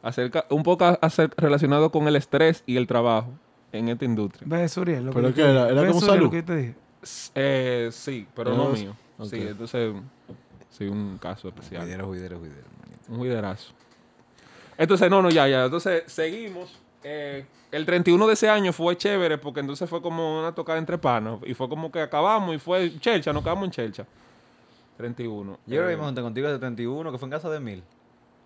acerca 0.02 0.44
un 0.50 0.62
poco 0.62 0.98
relacionado 1.36 1.90
con 1.90 2.08
el 2.08 2.16
estrés 2.16 2.62
y 2.66 2.76
el 2.76 2.86
trabajo 2.86 3.30
en 3.72 3.88
esta 3.88 4.04
industria. 4.04 4.46
Ve, 4.50 4.68
Suriel. 4.68 5.06
lo 5.06 5.12
¿Pero 5.12 5.32
te- 5.32 5.42
era? 5.42 5.68
¿Era 5.68 5.86
como 5.86 6.00
Suriel, 6.00 6.06
salud? 6.06 6.24
lo 6.24 6.30
que 6.30 6.36
yo 6.38 6.44
te 6.44 6.56
dije. 6.56 6.74
Eh, 7.34 7.88
sí, 7.92 8.26
pero 8.34 8.54
no 8.54 8.70
mío. 8.70 8.94
Sí, 9.24 9.36
entonces, 9.40 9.94
sí, 10.70 10.84
un 10.86 11.18
caso 11.18 11.48
especial. 11.48 11.82
Juidero, 11.82 12.06
juidero, 12.06 12.38
juidero, 12.38 12.66
manito. 12.80 13.04
Un 13.12 13.18
juiderazo. 13.18 13.72
Entonces, 14.80 15.10
no, 15.10 15.20
no, 15.20 15.28
ya, 15.28 15.46
ya. 15.46 15.66
Entonces, 15.66 16.04
seguimos. 16.06 16.74
Eh, 17.04 17.44
el 17.70 17.84
31 17.84 18.26
de 18.26 18.32
ese 18.32 18.48
año 18.48 18.72
fue 18.72 18.96
chévere 18.96 19.36
porque 19.36 19.60
entonces 19.60 19.88
fue 19.88 20.00
como 20.00 20.40
una 20.40 20.54
tocada 20.54 20.78
entre 20.78 20.96
panos. 20.96 21.40
Y 21.44 21.52
fue 21.52 21.68
como 21.68 21.92
que 21.92 22.00
acabamos 22.00 22.54
y 22.54 22.58
fue 22.58 22.98
chelcha, 22.98 23.30
nos 23.30 23.42
quedamos 23.42 23.66
en 23.66 23.70
chelcha. 23.72 24.06
31. 24.96 25.58
Yo 25.66 25.86
que 25.86 25.92
Eh, 25.92 25.96
me 25.98 26.02
junté 26.02 26.22
contigo 26.22 26.48
ese 26.48 26.58
31, 26.58 27.12
que 27.12 27.18
fue 27.18 27.26
en 27.26 27.30
casa 27.30 27.50
de 27.50 27.60
Mil. 27.60 27.82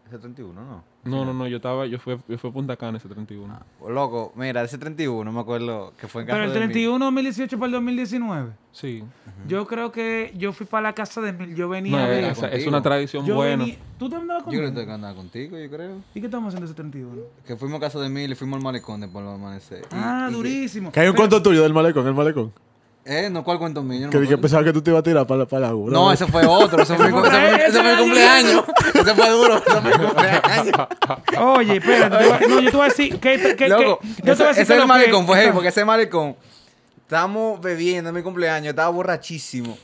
Ese 0.06 0.18
31, 0.18 0.52
¿no? 0.52 0.84
No, 1.04 1.24
no, 1.24 1.32
no, 1.32 1.46
yo 1.48 1.56
estaba, 1.56 1.86
yo 1.86 1.98
fui, 1.98 2.16
yo 2.28 2.36
fui 2.38 2.50
a 2.50 2.52
Punta 2.52 2.76
Cana 2.76 2.98
ese 2.98 3.08
31. 3.08 3.58
Pues, 3.78 3.94
loco, 3.94 4.32
mira, 4.36 4.62
ese 4.62 4.76
31, 4.76 5.32
me 5.32 5.40
acuerdo 5.40 5.94
que 5.98 6.06
fue 6.08 6.22
en 6.22 6.26
casa 6.28 6.36
Pero 6.36 6.44
el 6.46 6.52
de 6.52 6.60
Mil. 6.60 6.68
31 6.68 7.04
2018 7.06 7.58
para 7.58 7.66
el 7.66 7.72
2019. 7.72 8.50
Sí. 8.72 9.02
Yo 9.48 9.66
creo 9.66 9.90
que 9.92 10.32
yo 10.36 10.52
fui 10.52 10.66
para 10.66 10.82
la 10.88 10.92
casa 10.94 11.22
de 11.22 11.32
Mil. 11.32 11.54
Yo 11.54 11.70
venía 11.70 11.96
No, 11.96 12.04
a 12.04 12.06
ver. 12.08 12.34
es, 12.52 12.66
una 12.66 12.82
tradición 12.82 13.24
yo 13.24 13.34
buena. 13.36 13.64
venía- 13.64 13.78
¿Tú 13.98 14.10
te 14.10 14.16
andabas 14.16 14.44
Yo 14.44 14.50
creo 14.50 14.64
conmigo? 14.66 14.86
que 14.86 14.92
andaba 14.92 15.14
contigo, 15.14 15.58
yo 15.58 15.70
creo. 15.70 15.96
¿Y 16.14 16.20
qué 16.20 16.26
estamos 16.26 16.48
haciendo 16.48 16.66
ese 16.66 16.74
31? 16.74 17.22
Que 17.46 17.56
fuimos 17.56 17.78
a 17.78 17.80
casa 17.80 17.98
de 18.00 18.08
Mil 18.10 18.30
y 18.30 18.34
fuimos 18.34 18.58
al 18.58 18.62
malecón 18.62 19.00
de 19.00 19.08
por 19.08 19.22
el 19.22 19.30
amanecer. 19.30 19.86
Ah, 19.90 20.28
y 20.30 20.34
durísimo. 20.34 20.92
Que 20.92 21.00
hay 21.00 21.06
un 21.08 21.14
Pero- 21.14 21.22
cuento 21.22 21.42
tuyo 21.42 21.62
del 21.62 21.72
malecón, 21.72 22.06
el 22.06 22.14
malecón. 22.14 22.52
¿Eh? 23.06 23.28
No, 23.30 23.44
¿cuál 23.44 23.58
cuento 23.58 23.82
mío? 23.82 24.06
No 24.06 24.10
Que, 24.10 24.38
pensaba 24.38 24.64
que 24.64 24.72
tú 24.72 24.80
te 24.80 24.90
ibas 24.90 25.00
a 25.00 25.02
tirar 25.02 25.26
para, 25.26 25.44
para 25.44 25.66
la. 25.68 25.72
No, 25.74 26.10
ese 26.10 26.26
fue 26.26 26.46
otro. 26.46 26.82
Ese 26.82 26.96
fue, 26.96 27.06
mi 27.12 27.12
cumpleaños. 27.12 28.64
Ese 29.04 29.14
fue 29.14 29.30
duro. 29.30 29.62
Oye, 31.54 31.76
espérate. 31.76 32.16
te 32.18 32.28
voy 32.28 32.48
no, 32.48 32.60
yo 32.60 32.70
te 32.70 32.76
voy 32.76 32.86
a 32.86 32.88
decir 32.88 33.18
que, 33.20 33.38
que, 33.40 33.56
que- 33.56 33.68
Loco, 33.68 33.98
yo 34.02 34.08
te 34.16 34.22
voy 34.22 34.30
a 34.30 34.32
ese, 34.32 34.44
decir 34.44 34.62
ese 34.62 34.66
que 34.66 34.72
es 34.72 34.76
lo 34.78 34.82
el 34.82 34.88
malecón, 34.88 35.20
que- 35.22 35.26
fue 35.26 35.36
heavy, 35.40 35.52
porque 35.52 35.68
ese 35.68 35.84
malecón, 35.84 36.36
estábamos 37.02 37.60
bebiendo 37.60 38.10
en 38.10 38.16
mi 38.16 38.22
cumpleaños, 38.22 38.70
estaba 38.70 38.88
borrachísimo. 38.90 39.76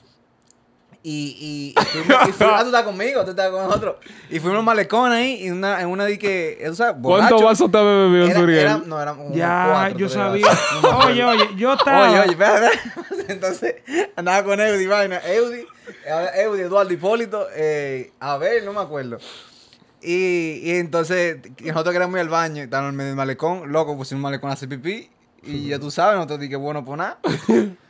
Y, 1.03 1.73
y, 1.77 1.81
y 1.81 1.85
fuimos, 1.87 2.29
y 2.29 2.33
fuimos- 2.33 2.55
ah, 2.57 2.61
tú 2.61 2.67
estás 2.67 2.83
conmigo, 2.83 3.25
tú 3.25 3.31
estás 3.31 3.49
con 3.51 3.65
nosotros. 3.67 3.97
Y 4.29 4.39
fuimos 4.39 4.57
a 4.57 4.59
un 4.61 4.65
malecón 4.67 5.11
ahí, 5.13 5.47
en 5.47 5.55
una, 5.55 5.81
en 5.81 5.89
una 5.89 6.05
de 6.05 6.19
que, 6.19 6.63
¿tú 6.67 6.75
sabes? 6.75 6.97
¿Cuántos 7.03 7.43
vasos 7.43 7.71
te 7.71 7.79
Era- 7.79 8.35
Suriel? 8.39 8.59
era- 8.61 8.83
no, 8.85 9.01
eran 9.01 9.17
como 9.17 9.35
Ya, 9.35 9.69
cuatro, 9.73 9.99
yo 9.99 10.09
sabía. 10.11 10.47
Oye, 11.07 11.25
oye, 11.25 11.49
yo 11.57 11.73
estaba. 11.73 12.11
Oye, 12.11 12.21
oye, 12.21 12.31
espera. 12.33 12.71
Entonces, 13.29 13.77
andaba 14.17 14.45
con 14.45 14.61
Eudi, 14.61 14.87
vaina. 14.87 15.21
Eudi, 15.25 15.65
Eudi, 16.37 16.61
Eduardo 16.63 16.93
Hipólito, 16.93 17.47
eh, 17.55 18.13
Abel, 18.21 18.65
no 18.67 18.73
me 18.75 18.81
acuerdo. 18.81 19.19
Y, 20.03 20.61
y 20.65 20.71
entonces, 20.77 21.39
y 21.59 21.65
nosotros 21.69 21.93
queríamos 21.93 22.15
ir 22.17 22.21
al 22.21 22.29
baño, 22.29 22.57
y 22.63 22.65
estábamos 22.65 22.91
en 22.91 22.97
medio 22.97 23.09
del 23.11 23.17
malecón, 23.17 23.71
loco, 23.73 23.97
pusimos 23.97 24.19
un 24.19 24.23
malecón 24.23 24.51
a 24.51 24.55
hacer 24.55 24.69
pipí. 24.69 25.09
Y 25.43 25.69
ya 25.69 25.79
tú 25.79 25.91
sabes, 25.91 26.17
nosotros 26.17 26.39
dije, 26.41 26.57
bueno, 26.57 26.85
pues 26.85 26.99
nada. 26.99 27.19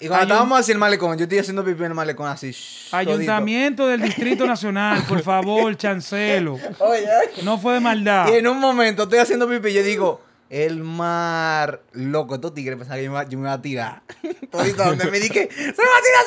Y 0.03 0.07
cuando 0.09 0.23
estábamos 0.23 0.61
así 0.61 0.71
en 0.73 0.77
el 0.77 0.81
malecón, 0.81 1.19
yo 1.19 1.25
estoy 1.25 1.39
haciendo 1.39 1.63
pipí 1.65 1.81
en 1.81 1.87
el 1.91 1.95
malecón 1.95 2.27
así. 2.29 2.53
shh, 2.53 2.95
Ayuntamiento 2.95 3.87
del 3.87 4.01
Distrito 4.01 4.47
Nacional, 4.47 5.03
por 5.09 5.21
favor, 5.23 5.77
chancelo. 5.79 6.55
Oye, 6.55 7.05
oye. 7.07 7.43
No 7.43 7.59
fue 7.59 7.75
de 7.75 7.81
maldad. 7.81 8.29
Y 8.33 8.37
en 8.37 8.47
un 8.47 8.59
momento 8.61 9.03
estoy 9.03 9.19
haciendo 9.19 9.47
pipí 9.49 9.69
y 9.69 9.75
yo 9.75 9.83
digo, 9.83 10.23
el 10.49 10.83
mar, 10.83 11.83
loco, 11.93 12.37
estos 12.37 12.55
tigres 12.55 12.77
pensaban 12.79 12.99
que 13.01 13.05
yo 13.05 13.11
me, 13.11 13.17
iba- 13.19 13.29
yo 13.29 13.39
me 13.39 13.45
iba 13.45 13.53
a 13.53 13.61
tirar. 13.63 14.03
Todito 14.51 14.85
donde 14.85 15.11
me 15.11 15.21
dije, 15.21 15.49
¡se 15.53 15.63
me 15.63 15.71
va 15.71 15.99
a 15.99 16.03
tirar 16.07 16.25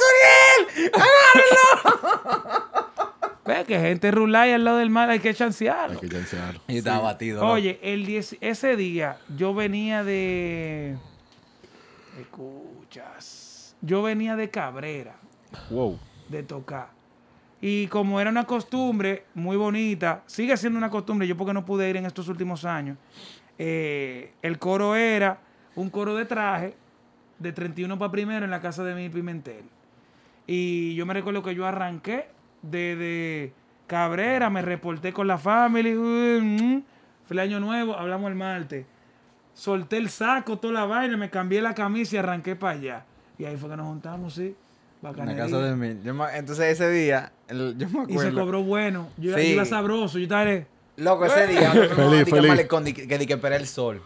Suriel! 0.77 0.91
¡Agárrenlo! 0.93 2.73
Ve 3.45 3.65
que 3.67 3.77
gente 3.79 4.09
rulay 4.11 4.51
al 4.53 4.63
lado 4.63 4.77
del 4.77 4.89
mar 4.89 5.09
hay 5.09 5.19
que 5.19 5.33
chancearlo. 5.33 5.99
Hay 6.01 6.07
que 6.07 6.15
chancear. 6.15 6.59
Y 6.67 6.77
estaba 6.77 6.99
batido. 6.99 7.45
Oye, 7.45 7.79
el 7.83 8.05
10 8.05 8.37
ese 8.39 8.75
día 8.77 9.17
yo 9.35 9.53
venía 9.53 10.03
de. 10.03 10.95
Escuchas. 12.19 13.75
Yo 13.81 14.01
venía 14.03 14.35
de 14.35 14.49
Cabrera, 14.49 15.15
Wow. 15.69 15.99
de 16.29 16.43
tocar. 16.43 16.89
Y 17.61 17.87
como 17.87 18.19
era 18.19 18.29
una 18.29 18.45
costumbre 18.45 19.25
muy 19.33 19.55
bonita, 19.57 20.23
sigue 20.25 20.55
siendo 20.57 20.77
una 20.77 20.89
costumbre, 20.89 21.27
yo 21.27 21.37
porque 21.37 21.53
no 21.53 21.65
pude 21.65 21.89
ir 21.89 21.97
en 21.97 22.05
estos 22.05 22.27
últimos 22.27 22.65
años, 22.65 22.97
eh, 23.57 24.33
el 24.41 24.59
coro 24.59 24.95
era 24.95 25.39
un 25.75 25.89
coro 25.89 26.15
de 26.15 26.25
traje 26.25 26.75
de 27.39 27.51
31 27.53 27.97
para 27.97 28.11
primero 28.11 28.45
en 28.45 28.51
la 28.51 28.59
casa 28.61 28.83
de 28.83 28.95
mi 28.95 29.09
Pimentel. 29.09 29.63
Y 30.45 30.93
yo 30.95 31.05
me 31.05 31.13
recuerdo 31.13 31.41
que 31.41 31.55
yo 31.55 31.65
arranqué 31.65 32.27
desde 32.61 33.53
Cabrera, 33.87 34.49
me 34.49 34.61
reporté 34.61 35.13
con 35.13 35.27
la 35.27 35.37
familia. 35.37 35.93
mm, 35.95 36.83
Fue 37.25 37.35
el 37.35 37.39
año 37.39 37.59
nuevo, 37.61 37.95
hablamos 37.95 38.29
el 38.29 38.35
martes. 38.35 38.85
Solté 39.53 39.97
el 39.97 40.09
saco, 40.09 40.57
toda 40.57 40.73
la 40.73 40.85
vaina, 40.85 41.15
me 41.17 41.29
cambié 41.29 41.61
la 41.61 41.73
camisa 41.75 42.15
y 42.15 42.19
arranqué 42.19 42.55
para 42.55 42.77
allá. 42.77 43.05
Y 43.37 43.45
ahí 43.45 43.55
fue 43.57 43.69
que 43.69 43.77
nos 43.77 43.87
juntamos, 43.87 44.33
sí. 44.33 44.47
En 44.47 44.55
la 45.01 45.09
Bacanería. 45.11 45.43
casa 45.43 45.57
de 45.59 45.75
mí. 45.75 45.99
Yo 46.03 46.13
me- 46.13 46.37
entonces 46.37 46.65
ese 46.65 46.89
día, 46.89 47.31
el- 47.47 47.75
yo 47.77 47.87
me 47.89 48.03
Y 48.03 48.05
se 48.07 48.13
acuerdo. 48.13 48.39
cobró 48.41 48.63
bueno. 48.63 49.09
Yo, 49.17 49.31
yo 49.31 49.37
Sí. 49.37 49.47
iba 49.47 49.65
sabroso. 49.65 50.17
Yo 50.17 50.23
estaba 50.23 50.45
Loco, 50.95 51.25
ese 51.25 51.47
día, 51.47 51.71
Feliz, 51.95 52.29
feliz. 52.29 52.49
Malecón, 52.49 52.83
que, 52.85 52.93
que, 53.07 53.17
di 53.17 53.25
que 53.25 53.33
esperé 53.33 53.55
el 53.57 53.67
sol. 53.67 54.01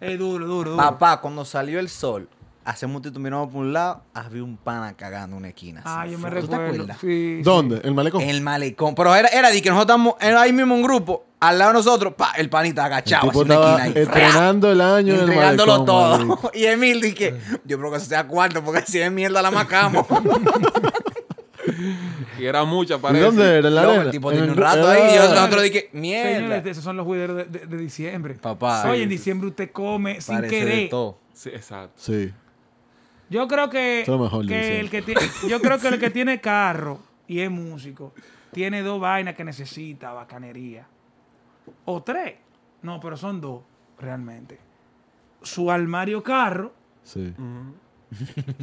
eh, 0.00 0.16
duro, 0.16 0.46
duro, 0.46 0.70
duro. 0.70 0.76
Papá, 0.76 1.20
cuando 1.20 1.44
salió 1.44 1.78
el 1.78 1.88
sol, 1.90 2.28
hacemos 2.70 2.96
un 2.96 3.02
tito 3.02 3.18
miramos 3.20 3.48
por 3.48 3.62
un 3.62 3.72
lado, 3.72 4.02
había 4.14 4.42
un 4.44 4.56
pana 4.56 4.94
cagando 4.96 5.34
en 5.36 5.40
una 5.40 5.48
esquina. 5.48 5.82
Ah, 5.84 6.06
yo 6.06 6.18
me 6.18 6.28
¿Tú 6.30 6.34
te 6.36 6.40
recuerdo. 6.42 6.64
acuerdas? 6.66 6.96
Sí, 7.00 7.36
sí. 7.38 7.42
¿Dónde? 7.42 7.80
¿El 7.84 7.94
malecón? 7.94 8.22
El 8.22 8.40
malecón. 8.42 8.94
Pero 8.94 9.14
era, 9.14 9.28
era 9.28 9.50
de 9.50 9.60
que 9.60 9.70
nosotros 9.70 9.96
estamos 9.96 10.14
era 10.20 10.42
ahí 10.42 10.52
mismo 10.52 10.74
un 10.74 10.82
grupo, 10.82 11.24
al 11.40 11.58
lado 11.58 11.72
de 11.72 11.78
nosotros, 11.78 12.14
pa, 12.14 12.32
el 12.36 12.48
panita 12.48 12.82
El 12.82 12.86
agachado. 12.92 13.28
tipo 13.28 13.40
así 13.40 13.46
una 13.50 13.54
estaba 13.54 13.76
esquina 13.86 14.00
ahí, 14.00 14.02
estrenando 14.02 14.70
el 14.72 14.80
año 14.80 15.14
en 15.14 15.20
el 15.20 15.28
entregándolo 15.28 15.72
malecón. 15.72 15.86
todo. 15.86 16.18
marico. 16.26 16.50
Y 16.54 16.64
Emil 16.66 17.00
dije, 17.00 17.34
yo 17.64 17.78
creo 17.78 17.90
que 17.90 17.96
eso 17.96 18.06
sea 18.06 18.26
cuarto, 18.26 18.62
porque 18.64 18.82
si 18.86 19.00
es 19.00 19.10
mierda 19.10 19.42
la 19.42 19.50
macamos. 19.50 20.06
Y 22.38 22.44
era 22.46 22.64
mucha, 22.64 22.94
¿Y 22.94 22.98
parece. 22.98 23.24
dónde 23.24 23.58
era? 23.58 23.68
¿En 23.68 23.74
la 23.74 23.82
arena? 23.82 24.02
el 24.02 24.10
tipo 24.10 24.30
En 24.30 24.36
tiene 24.38 24.52
el- 24.52 24.58
un 24.58 24.64
rato 24.64 24.88
ahí 24.88 25.12
y 25.12 25.16
yo- 25.16 25.28
nosotros 25.34 25.62
dije, 25.62 25.88
Señores, 25.92 26.42
mierda. 26.42 26.70
esos 26.70 26.82
son 26.84 26.96
los 26.96 27.04
jugueros 27.06 27.36
de, 27.36 27.44
de- 27.44 27.66
de 27.66 27.76
diciembre. 27.76 28.34
Papá. 28.34 28.84
Oye, 28.88 28.96
Sí, 28.98 29.02
en 29.02 29.08
diciembre 29.08 29.48
usted 29.48 29.70
come 29.70 30.20
sin 30.20 30.40
querer. 30.42 30.90
Sí, 31.34 31.48
exacto. 31.50 31.92
Sí. 31.96 32.32
Yo 33.30 33.46
creo 33.48 33.70
que, 33.70 34.04
mejor 34.06 34.46
que 34.46 34.80
el 34.80 34.90
que 34.90 35.02
tiene, 35.02 35.20
yo 35.48 35.60
creo 35.60 35.78
que 35.78 35.88
el 35.88 35.98
que 36.00 36.10
tiene 36.10 36.40
carro 36.40 36.98
y 37.28 37.40
es 37.40 37.50
músico 37.50 38.12
tiene 38.52 38.82
dos 38.82 39.00
vainas 39.00 39.36
que 39.36 39.44
necesita 39.44 40.12
bacanería. 40.12 40.86
O 41.84 42.02
tres. 42.02 42.34
No, 42.82 42.98
pero 43.00 43.16
son 43.16 43.40
dos, 43.40 43.62
realmente. 43.98 44.58
Su 45.42 45.70
armario 45.70 46.22
carro, 46.22 46.72
Sí. 47.04 47.32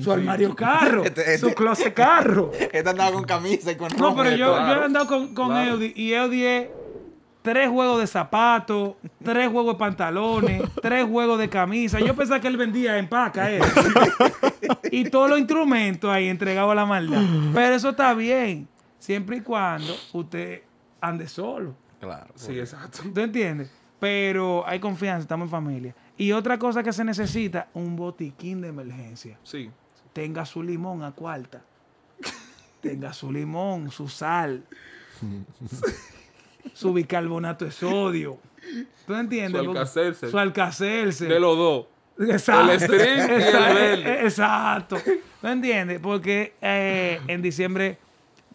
su 0.02 0.12
armario 0.12 0.54
carro, 0.56 1.04
Este- 1.06 1.22
este- 1.22 1.38
su 1.38 1.56
closet 1.56 1.94
carro. 1.94 2.52
Este 2.60 2.90
andaba 2.90 3.14
con 3.14 3.24
camisa 3.24 3.72
y 3.72 3.76
con 3.78 3.88
No, 3.98 4.14
pero 4.16 4.36
yo 4.36 4.58
he 4.58 4.84
andado 4.84 5.08
con, 5.08 5.34
con 5.34 5.48
claro. 5.48 5.72
Eudi 5.72 5.94
y 5.96 6.12
Eudi 6.14 6.44
es 6.44 6.68
tres 7.48 7.70
juegos 7.70 8.02
de 8.02 8.08
zapatos, 8.08 8.96
tres 9.24 9.50
juegos 9.50 9.76
de 9.76 9.80
pantalones, 9.80 10.62
tres 10.82 11.06
juegos 11.06 11.40
de 11.40 11.48
camisa. 11.48 11.98
Yo 12.02 12.14
pensaba 12.14 12.42
que 12.42 12.48
él 12.50 12.58
vendía 12.58 12.98
en 12.98 13.08
paca, 13.08 13.50
eh. 13.50 13.62
y 14.92 15.06
todos 15.10 15.30
los 15.30 15.40
instrumentos 15.40 16.12
ahí 16.12 16.28
entregados 16.28 16.74
a 16.74 16.76
la 16.76 16.86
maldad. 16.86 17.22
Pero 17.54 17.74
eso 17.74 17.92
está 17.92 18.14
bien, 18.14 18.68
siempre 19.00 19.38
y 19.38 19.42
cuando 19.42 19.96
usted 20.12 20.64
ande 21.00 21.30
solo. 21.30 21.74
Claro. 22.02 22.34
Sí, 22.36 22.60
exacto. 22.60 23.00
¿Tú 23.14 23.22
entiendes? 23.22 23.72
Pero 23.98 24.68
hay 24.68 24.82
confianza, 24.82 25.22
estamos 25.22 25.46
en 25.46 25.52
familia. 25.52 25.96
Y 26.18 26.34
otra 26.34 26.60
cosa 26.60 26.84
que 26.84 26.92
se 26.92 27.06
necesita, 27.06 27.70
un 27.74 27.96
botiquín 27.96 28.60
de 28.60 28.68
emergencia 28.68 29.40
Sí. 29.44 29.72
tenga 30.12 30.46
su 30.46 30.62
limón 30.62 31.02
a 31.02 31.14
cuarta. 31.14 31.62
tenga 32.82 33.14
su 33.14 33.32
limón, 33.32 33.90
su 33.90 34.10
sal, 34.10 34.66
su 36.74 36.94
bicarbonato 36.94 37.66
de 37.66 37.72
sodio. 37.72 38.38
¿Tú 39.06 39.16
entiendes? 39.16 39.64
Su 39.64 39.70
Alka-Seltzer. 39.70 40.30
Su 40.30 40.38
alcacelce. 40.38 41.26
De 41.26 41.40
los 41.40 41.58
dos. 41.58 41.86
Exacto. 42.20 42.72
el 42.72 42.80
string 42.80 43.00
y 43.00 43.34
el 43.34 43.42
Exacto. 43.42 43.74
verde. 43.76 44.24
Exacto. 44.24 44.98
¿Tú 45.42 45.48
entiendes? 45.48 46.00
Porque 46.00 46.54
eh, 46.62 47.22
en 47.28 47.42
diciembre 47.42 47.98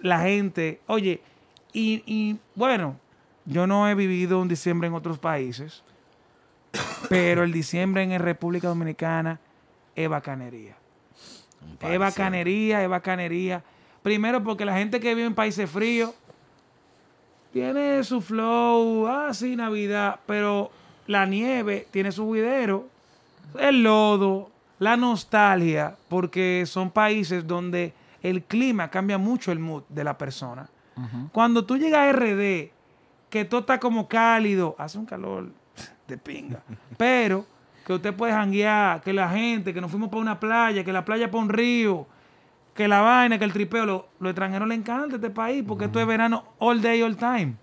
la 0.00 0.20
gente, 0.20 0.80
oye, 0.86 1.22
y, 1.72 2.02
y, 2.06 2.38
bueno, 2.54 2.98
yo 3.44 3.66
no 3.66 3.88
he 3.88 3.94
vivido 3.94 4.40
un 4.40 4.48
diciembre 4.48 4.88
en 4.88 4.94
otros 4.94 5.18
países, 5.18 5.82
pero 7.08 7.44
el 7.44 7.52
diciembre 7.52 8.02
en 8.02 8.20
República 8.20 8.68
Dominicana 8.68 9.40
es 9.94 10.08
bacanería. 10.08 10.76
Es 11.80 11.98
bacanería, 11.98 12.82
es 12.82 12.88
bacanería. 12.88 13.62
Primero 14.02 14.42
porque 14.42 14.64
la 14.64 14.76
gente 14.76 14.98
que 15.00 15.14
vive 15.14 15.26
en 15.26 15.34
países 15.34 15.70
fríos 15.70 16.12
tiene 17.52 18.02
su 18.02 18.20
flow, 18.20 19.06
ah, 19.06 19.34
sí, 19.34 19.56
Navidad, 19.56 20.20
pero 20.26 20.70
la 21.06 21.26
nieve 21.26 21.86
tiene 21.90 22.10
su 22.10 22.24
juidero, 22.24 22.88
el 23.58 23.82
lodo, 23.82 24.50
la 24.78 24.96
nostalgia, 24.96 25.96
porque 26.08 26.64
son 26.66 26.90
países 26.90 27.46
donde 27.46 27.92
el 28.22 28.42
clima 28.44 28.88
cambia 28.88 29.18
mucho 29.18 29.52
el 29.52 29.58
mood 29.58 29.82
de 29.88 30.04
la 30.04 30.16
persona. 30.16 30.68
Cuando 31.32 31.64
tú 31.64 31.78
llegas 31.78 32.08
a 32.08 32.12
RD, 32.12 32.70
que 33.30 33.44
todo 33.46 33.60
está 33.60 33.80
como 33.80 34.08
cálido, 34.08 34.76
hace 34.78 34.98
un 34.98 35.06
calor 35.06 35.50
de 36.06 36.18
pinga, 36.18 36.62
pero 36.96 37.46
que 37.86 37.94
usted 37.94 38.14
puede 38.14 38.32
janguear, 38.32 39.00
que 39.02 39.12
la 39.12 39.28
gente, 39.28 39.74
que 39.74 39.80
nos 39.80 39.90
fuimos 39.90 40.10
para 40.10 40.20
una 40.20 40.38
playa, 40.38 40.84
que 40.84 40.92
la 40.92 41.04
playa 41.04 41.30
para 41.30 41.42
un 41.42 41.48
río, 41.48 42.06
que 42.74 42.88
la 42.88 43.00
vaina, 43.00 43.38
que 43.38 43.44
el 43.44 43.52
tripeo, 43.52 43.84
lo- 43.86 44.08
los 44.20 44.30
extranjeros 44.30 44.66
les 44.68 44.78
encanta 44.78 45.16
este 45.16 45.30
país, 45.30 45.62
porque 45.66 45.84
esto 45.86 46.00
es 46.00 46.06
verano 46.06 46.44
all 46.58 46.80
day, 46.80 47.02
all 47.02 47.16
time. 47.16 47.54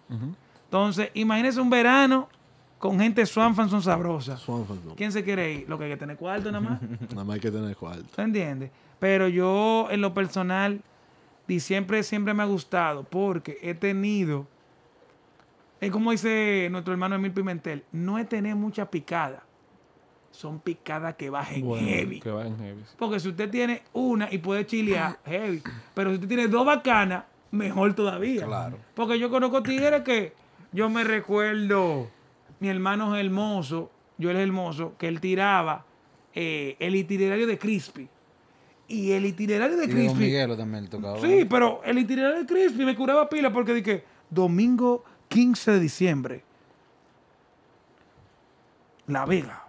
Entonces, 0.65 1.09
imagínese 1.15 1.59
un 1.59 1.69
verano 1.69 2.29
con 2.77 2.99
gente 2.99 3.25
swanfan 3.25 3.69
son 3.69 3.81
sabrosas. 3.81 4.39
Swanfan, 4.39 4.79
no. 4.85 4.95
¿Quién 4.95 5.11
se 5.11 5.23
quiere 5.23 5.51
ir? 5.53 5.65
Lo 5.69 5.77
que 5.77 5.85
hay 5.85 5.89
que 5.89 5.97
tener 5.97 6.15
cuarto 6.15 6.51
nada 6.51 6.61
más. 6.69 6.81
Nada 7.09 7.23
más 7.23 7.33
hay 7.35 7.39
que 7.41 7.51
tener 7.51 7.75
cuarto. 7.75 8.05
¿Tú 8.15 8.21
entiendes? 8.21 8.71
Pero 8.99 9.27
yo, 9.27 9.87
en 9.91 9.99
lo 10.01 10.13
personal, 10.13 10.81
diciembre 11.47 12.03
siempre 12.03 12.33
me 12.33 12.43
ha 12.43 12.45
gustado 12.45 13.03
porque 13.03 13.57
he 13.63 13.73
tenido, 13.73 14.45
es 15.81 15.91
como 15.91 16.11
dice 16.11 16.67
nuestro 16.71 16.93
hermano 16.93 17.15
Emil 17.15 17.31
Pimentel, 17.31 17.83
no 17.91 18.17
he 18.19 18.25
tenido 18.25 18.55
mucha 18.55 18.89
picada. 18.89 19.43
Son 20.31 20.59
picadas 20.59 21.15
que 21.15 21.29
bajen 21.29 21.65
Bueno, 21.65 21.87
heavy. 21.87 22.19
Que 22.19 22.29
va 22.31 22.45
en 22.45 22.57
heavy. 22.57 22.81
sí. 22.85 22.95
Porque 22.97 23.19
si 23.19 23.29
usted 23.29 23.49
tiene 23.49 23.81
una 23.93 24.31
y 24.31 24.37
puede 24.37 24.65
chilear, 24.65 25.19
heavy. 25.25 25.61
Pero 25.93 26.11
si 26.11 26.15
usted 26.15 26.27
tiene 26.27 26.47
dos 26.47 26.65
bacanas, 26.65 27.23
mejor 27.51 27.93
todavía. 27.93 28.45
Claro. 28.45 28.77
Porque 28.93 29.17
yo 29.19 29.29
conozco 29.29 29.63
tigres 29.63 30.01
que 30.03 30.33
yo 30.71 30.89
me 30.89 31.03
recuerdo, 31.03 32.09
mi 32.59 32.69
hermano 32.69 33.15
es 33.15 33.25
hermoso, 33.25 33.91
yo 34.17 34.29
él 34.29 34.37
es 34.37 34.43
hermoso, 34.43 34.93
que 34.97 35.07
él 35.07 35.19
tiraba 35.19 35.83
eh, 36.33 36.75
el 36.79 36.95
itinerario 36.95 37.47
de 37.47 37.57
Crispy. 37.57 38.07
Y 38.87 39.11
el 39.11 39.25
itinerario 39.25 39.77
de 39.77 39.85
Y 39.85 39.87
Don 39.87 39.95
Crispy. 39.97 40.19
Miguelo 40.19 40.55
también 40.57 40.83
le 40.85 40.89
tocaba. 40.89 41.19
Sí, 41.21 41.45
pero 41.49 41.81
el 41.83 41.97
itinerario 41.99 42.39
de 42.39 42.45
Crispy 42.45 42.85
me 42.85 42.95
curaba 42.95 43.27
pila 43.29 43.51
porque 43.51 43.73
dije, 43.73 44.03
domingo 44.29 45.03
15 45.27 45.71
de 45.71 45.79
diciembre, 45.79 46.43
La 49.07 49.25
Vega, 49.25 49.63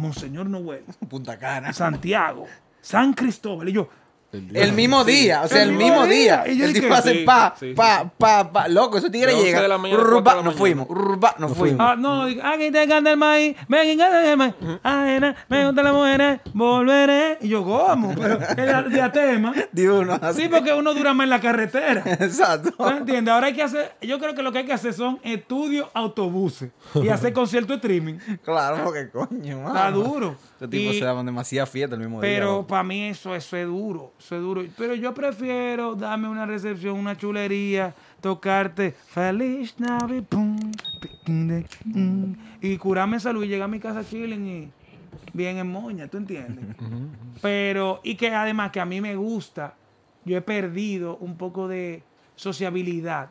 Monseñor 0.00 0.48
Noel, 0.48 0.84
Punta 1.08 1.38
Cana. 1.38 1.72
Santiago, 1.72 2.46
San 2.80 3.12
Cristóbal. 3.12 3.68
Y 3.68 3.72
yo, 3.72 3.88
El 4.32 4.72
mismo 4.74 5.02
día, 5.04 5.42
o 5.42 5.48
sea, 5.48 5.62
el, 5.64 5.70
El 5.70 5.76
mismo 5.76 6.06
día. 6.06 6.42
día. 6.44 6.52
Y 6.52 6.58
yo 6.58 6.64
el 6.66 6.72
tipo 6.72 6.94
hace 6.94 7.12
sí, 7.12 7.24
pa, 7.24 7.54
sí, 7.58 7.70
sí. 7.70 7.74
pa, 7.74 8.08
pa, 8.16 8.52
pa. 8.52 8.68
Loco, 8.68 8.98
ese 8.98 9.10
tigre 9.10 9.32
De 9.32 9.34
11 9.34 9.46
llega. 9.46 9.62
de 9.62 9.68
la 9.68 9.76
mañana 9.78 10.00
a 10.00 10.04
urba, 10.04 10.22
4 10.22 10.30
de 10.30 10.36
la 10.36 10.42
nos 10.50 10.54
fuimos, 10.56 10.86
urba, 10.88 11.34
nos 11.38 11.56
fuimos. 11.56 11.80
ah, 11.80 11.96
no, 11.98 12.22
aquí 12.22 12.70
te 12.70 12.82
encanta 12.84 13.10
el 13.10 13.16
maíz, 13.16 13.56
me 13.66 13.92
encanta 13.92 14.30
el 14.30 14.36
maíz, 14.36 14.54
ajena, 14.84 15.34
me 15.48 15.66
gustan 15.66 15.84
las 15.84 15.94
mujeres, 15.94 16.40
volveré. 16.54 17.38
Y 17.40 17.48
yo, 17.48 17.64
¿cómo? 17.64 18.14
Pero 18.14 18.84
el 18.84 18.92
diatema. 18.92 19.52
Di 19.72 19.86
uno. 19.88 20.18
Sí, 20.32 20.48
porque 20.48 20.72
uno 20.74 20.94
dura 20.94 21.12
más 21.12 21.24
en 21.24 21.30
la 21.30 21.40
carretera. 21.40 22.02
Exacto. 22.06 22.70
¿Tú 22.76 22.86
entiendes? 22.88 23.34
Ahora 23.34 23.48
hay 23.48 23.54
que 23.54 23.62
hacer, 23.64 23.94
yo 24.00 24.20
creo 24.20 24.34
que 24.34 24.42
lo 24.42 24.52
que 24.52 24.58
hay 24.58 24.66
que 24.66 24.72
hacer 24.72 24.94
son 24.94 25.18
estudios 25.24 25.88
autobuses 25.92 26.70
y 26.94 27.08
hacer 27.08 27.32
conciertos 27.32 27.76
streaming. 27.76 28.14
Claro, 28.44 28.84
porque 28.84 29.10
coño, 29.10 29.58
mano. 29.62 29.68
Está 29.74 29.90
duro. 29.90 30.36
Este 30.60 30.76
tipo 30.76 30.92
Y- 30.92 30.98
se 30.98 31.04
daban 31.06 31.24
demasiada 31.24 31.64
fiesta 31.66 31.94
el 31.96 32.02
mismo 32.02 32.20
día. 32.20 32.30
Pero 32.30 32.66
para 32.66 32.82
mí 32.82 33.04
eso, 33.04 33.34
eso 33.34 33.56
es 33.56 33.66
duro, 33.66 34.12
eso 34.18 34.36
es 34.36 34.42
duro. 34.42 34.62
Pero 34.76 34.94
yo 34.94 35.14
prefiero 35.14 35.94
darme 35.94 36.28
una 36.28 36.44
recepción, 36.44 36.98
una 36.98 37.16
chulería, 37.16 37.94
tocarte 38.20 38.92
Feliz 38.92 39.74
Navidad, 39.80 40.26
y 42.60 42.76
curarme 42.76 43.16
en 43.16 43.20
salud 43.20 43.42
y 43.44 43.48
llegar 43.48 43.64
a 43.64 43.68
mi 43.68 43.80
casa 43.80 44.04
chilling 44.04 44.46
y 44.46 44.70
bien 45.32 45.56
en 45.56 45.70
moña, 45.72 46.08
¿tú 46.08 46.18
entiendes? 46.18 46.64
Pero, 47.40 48.00
y 48.04 48.16
que 48.16 48.34
además 48.34 48.70
que 48.70 48.80
a 48.80 48.84
mí 48.84 49.00
me 49.00 49.16
gusta, 49.16 49.74
yo 50.26 50.36
he 50.36 50.42
perdido 50.42 51.16
un 51.22 51.38
poco 51.38 51.68
de 51.68 52.02
sociabilidad. 52.36 53.30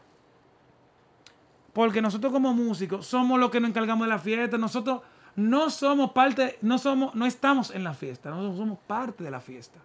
Porque 1.73 2.01
nosotros 2.01 2.33
como 2.33 2.53
músicos 2.55 3.05
somos 3.05 3.39
los 3.39 3.51
que 3.51 3.59
nos 3.59 3.69
encargamos 3.69 4.07
de 4.07 4.13
la 4.13 4.19
fiesta. 4.19 4.57
Nosotros 4.57 5.01
no 5.39 5.69
somos 5.69 6.11
parte, 6.11 6.57
no 6.61 6.77
somos, 6.77 7.15
no 7.15 7.25
estamos 7.25 7.71
en 7.73 7.83
la 7.83 7.93
fiesta, 7.93 8.29
nosotros 8.29 8.57
somos 8.57 8.77
parte 8.87 9.23
de 9.23 9.31
la 9.31 9.39
fiesta. 9.41 9.79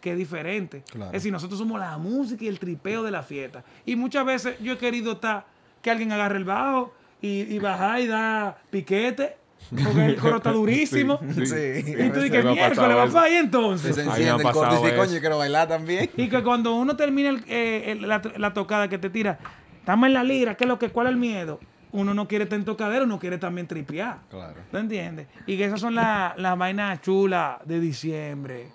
Que 0.00 0.12
es 0.12 0.16
diferente. 0.18 0.82
Claro. 0.90 1.06
Es 1.10 1.12
decir, 1.22 1.30
nosotros 1.32 1.58
somos 1.58 1.78
la 1.78 1.98
música 1.98 2.44
y 2.44 2.48
el 2.48 2.58
tripeo 2.58 3.02
de 3.02 3.10
la 3.10 3.22
fiesta. 3.22 3.62
Y 3.84 3.96
muchas 3.96 4.24
veces 4.24 4.56
yo 4.60 4.72
he 4.72 4.78
querido 4.78 5.12
estar 5.12 5.44
que 5.82 5.90
alguien 5.90 6.10
agarre 6.12 6.38
el 6.38 6.44
bajo 6.44 6.94
y, 7.20 7.42
y 7.42 7.58
bajar 7.58 8.00
y 8.00 8.06
da 8.06 8.56
piquete. 8.70 9.36
Porque 9.84 10.06
el 10.06 10.16
coro 10.16 10.38
está 10.38 10.52
durísimo. 10.60 11.20
Sí, 11.34 11.44
Sí. 11.46 11.54
Y 11.98 12.10
tú 12.10 12.20
dices, 12.20 12.42
miércoles, 12.44 13.14
ahí 13.14 13.32
Se 13.32 13.38
entonces. 13.40 13.94
se 13.94 14.02
enciende 14.02 14.42
el 14.42 14.52
coro 14.52 14.72
y 14.72 14.76
dice, 14.82 14.96
coño, 14.96 15.12
yo 15.12 15.20
quiero 15.20 15.36
bailar 15.36 15.68
también. 15.68 16.08
Y 16.16 16.28
que 16.30 16.42
cuando 16.42 16.74
uno 16.76 16.96
termina 16.96 17.28
el- 17.28 17.44
eh, 17.46 17.92
el- 17.92 18.08
la, 18.08 18.22
la 18.38 18.54
tocada 18.54 18.88
que 18.88 18.96
te 18.96 19.10
tira, 19.10 19.38
estamos 19.80 20.06
en 20.06 20.14
la 20.14 20.24
lira, 20.24 20.54
¿qué 20.56 20.64
es 20.64 20.68
lo 20.68 20.78
que, 20.78 20.88
cuál 20.88 21.08
es 21.08 21.12
el 21.12 21.18
miedo? 21.18 21.60
Uno 21.92 22.14
no 22.14 22.28
quiere 22.28 22.44
estar 22.44 22.58
en 22.58 22.64
tocadero, 22.64 23.04
uno 23.04 23.18
quiere 23.18 23.38
también 23.38 23.66
tripear. 23.66 24.18
Claro. 24.30 24.60
¿Tú 24.70 24.76
entiendes? 24.76 25.26
Y 25.46 25.56
que 25.56 25.64
esas 25.64 25.80
son 25.80 25.94
la- 25.94 26.34
las 26.36 26.56
vainas 26.56 27.00
chulas 27.02 27.58
de 27.64 27.80
diciembre. 27.80 28.68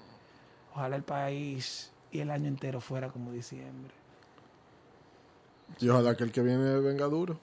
Ojalá 0.73 0.95
el 0.97 1.03
país 1.03 1.91
y 2.11 2.19
el 2.19 2.29
año 2.31 2.47
entero 2.47 2.81
fuera 2.81 3.07
como 3.09 3.31
diciembre. 3.31 3.93
Y 5.79 5.89
ojalá 5.89 6.15
que 6.15 6.23
el 6.23 6.31
que 6.31 6.41
viene 6.41 6.79
venga 6.79 7.05
duro. 7.05 7.39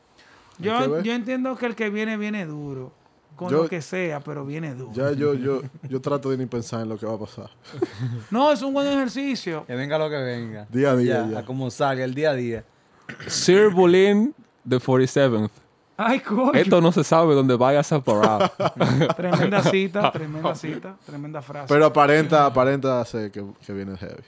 Yo, 0.58 1.00
yo 1.02 1.12
entiendo 1.12 1.56
que 1.56 1.66
el 1.66 1.74
que 1.74 1.90
viene, 1.90 2.16
viene 2.16 2.44
duro. 2.46 2.92
Con 3.36 3.48
Yo- 3.50 3.62
lo 3.62 3.68
que 3.68 3.80
sea, 3.80 4.20
pero 4.20 4.44
viene 4.44 4.74
duro. 4.74 4.92
Ya 4.92 5.10
yo, 5.12 5.32
yo, 5.32 5.62
yo 5.88 6.00
trato 6.02 6.28
de 6.30 6.36
ni 6.36 6.44
pensar 6.44 6.82
en 6.82 6.90
lo 6.90 6.98
que 6.98 7.06
va 7.06 7.14
a 7.14 7.18
pasar. 7.18 7.48
No, 8.30 8.52
es 8.52 8.60
un 8.60 8.74
buen 8.74 8.86
ejercicio. 8.86 9.64
Que 9.66 9.74
venga 9.74 9.96
lo 9.96 10.10
que 10.10 10.16
venga. 10.16 10.66
Día 10.70 10.90
a 10.90 10.96
día, 10.96 11.26
ya. 11.30 11.38
A 11.38 11.44
como 11.44 11.70
salga 11.70 12.04
el 12.04 12.14
día 12.14 12.30
a 12.30 12.34
día. 12.34 12.64
Sir 13.26 13.70
Bulín 13.70 14.34
de 14.64 14.78
47th. 14.78 15.50
Ay, 15.96 16.20
coño. 16.20 16.52
Esto 16.54 16.80
no 16.80 16.90
se 16.90 17.04
sabe 17.04 17.34
dónde 17.34 17.54
vayas 17.56 17.92
a 17.92 18.00
parar. 18.00 18.50
Tremenda 19.16 19.62
cita, 19.62 20.10
tremenda 20.12 20.54
cita, 20.54 20.96
tremenda 21.04 21.42
frase. 21.42 21.66
Pero 21.72 21.86
aparenta, 21.86 22.46
aparenta 22.46 23.04
ser 23.04 23.30
que, 23.30 23.44
que 23.64 23.72
viene 23.72 23.96
heavy. 23.96 24.22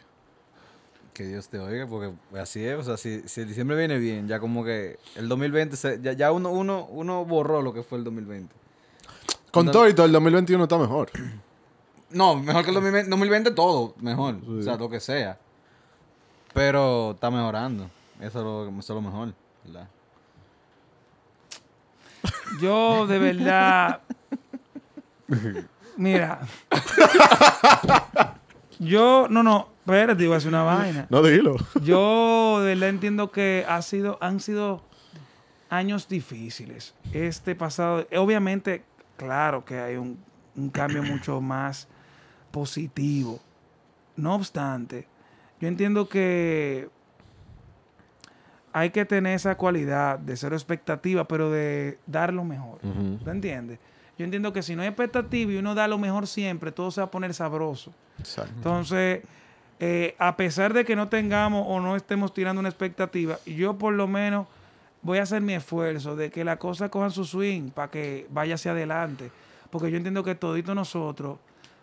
Que 1.12 1.24
Dios 1.24 1.48
te 1.48 1.58
oiga, 1.58 1.86
porque 1.86 2.12
así 2.38 2.64
es. 2.64 2.76
O 2.78 2.82
sea, 2.82 2.96
si, 2.96 3.20
si 3.28 3.40
el 3.40 3.48
diciembre 3.48 3.76
viene 3.76 3.98
bien, 3.98 4.26
ya 4.28 4.40
como 4.40 4.64
que 4.64 4.98
el 5.14 5.28
2020, 5.28 5.76
se- 5.76 6.00
ya, 6.02 6.12
ya 6.12 6.32
uno, 6.32 6.50
uno, 6.50 6.86
uno 6.90 7.24
borró 7.24 7.62
lo 7.62 7.72
que 7.72 7.82
fue 7.82 7.98
el 7.98 8.04
2020. 8.04 8.52
Con 9.50 9.70
todo 9.70 9.88
y 9.88 9.94
todo, 9.94 10.06
el 10.06 10.12
2021 10.12 10.62
está 10.64 10.78
mejor. 10.78 11.10
No, 12.10 12.36
mejor 12.36 12.62
que 12.62 12.70
el 12.70 12.74
2020, 12.74 13.10
2020 13.10 13.50
todo, 13.52 13.94
mejor. 14.00 14.36
Sí. 14.40 14.58
O 14.60 14.62
sea, 14.62 14.76
lo 14.76 14.88
que 14.88 15.00
sea. 15.00 15.36
Pero 16.52 17.12
está 17.12 17.28
mejorando. 17.28 17.90
Eso 18.20 18.38
es 18.38 18.44
lo, 18.44 18.68
eso 18.68 18.78
es 18.78 18.88
lo 18.90 19.00
mejor, 19.00 19.34
¿verdad? 19.64 19.88
Yo 22.60 23.06
de 23.06 23.18
verdad. 23.18 24.00
Mira. 25.96 26.40
Yo, 28.78 29.28
no, 29.30 29.42
no, 29.42 29.68
espérate, 29.78 30.24
iba 30.24 30.34
a 30.34 30.38
decir 30.38 30.48
una 30.48 30.62
vaina. 30.62 31.06
No 31.08 31.22
dilo. 31.22 31.56
Yo 31.82 32.60
de 32.60 32.74
verdad 32.74 32.88
entiendo 32.88 33.30
que 33.30 33.64
ha 33.68 33.80
sido, 33.82 34.18
han 34.20 34.40
sido 34.40 34.82
años 35.70 36.08
difíciles. 36.08 36.94
Este 37.12 37.54
pasado, 37.54 38.06
obviamente, 38.16 38.84
claro 39.16 39.64
que 39.64 39.78
hay 39.78 39.96
un, 39.96 40.18
un 40.56 40.70
cambio 40.70 41.02
mucho 41.02 41.40
más 41.40 41.88
positivo. 42.50 43.40
No 44.16 44.34
obstante, 44.34 45.08
yo 45.60 45.68
entiendo 45.68 46.08
que 46.08 46.88
hay 48.74 48.90
que 48.90 49.04
tener 49.04 49.36
esa 49.36 49.54
cualidad 49.54 50.18
de 50.18 50.36
ser 50.36 50.52
expectativa, 50.52 51.28
pero 51.28 51.48
de 51.48 51.96
dar 52.08 52.34
lo 52.34 52.42
mejor. 52.42 52.80
¿Tú 52.80 53.30
entiendes? 53.30 53.78
Yo 54.18 54.24
entiendo 54.24 54.52
que 54.52 54.64
si 54.64 54.74
no 54.74 54.82
hay 54.82 54.88
expectativa 54.88 55.52
y 55.52 55.56
uno 55.56 55.76
da 55.76 55.86
lo 55.86 55.96
mejor 55.96 56.26
siempre, 56.26 56.72
todo 56.72 56.90
se 56.90 57.00
va 57.00 57.06
a 57.06 57.10
poner 57.10 57.32
sabroso. 57.34 57.92
Exacto. 58.18 58.52
Entonces, 58.56 59.22
eh, 59.78 60.16
a 60.18 60.36
pesar 60.36 60.72
de 60.72 60.84
que 60.84 60.96
no 60.96 61.08
tengamos 61.08 61.64
o 61.68 61.78
no 61.78 61.94
estemos 61.94 62.34
tirando 62.34 62.58
una 62.58 62.68
expectativa, 62.68 63.38
yo 63.46 63.78
por 63.78 63.94
lo 63.94 64.08
menos 64.08 64.48
voy 65.02 65.18
a 65.18 65.22
hacer 65.22 65.40
mi 65.40 65.54
esfuerzo 65.54 66.16
de 66.16 66.32
que 66.32 66.42
la 66.42 66.58
cosa 66.58 66.88
cojan 66.88 67.12
su 67.12 67.24
swing 67.24 67.70
para 67.70 67.92
que 67.92 68.26
vaya 68.30 68.56
hacia 68.56 68.72
adelante. 68.72 69.30
Porque 69.70 69.88
yo 69.92 69.98
entiendo 69.98 70.24
que 70.24 70.34
todito 70.34 70.74
nosotros 70.74 71.38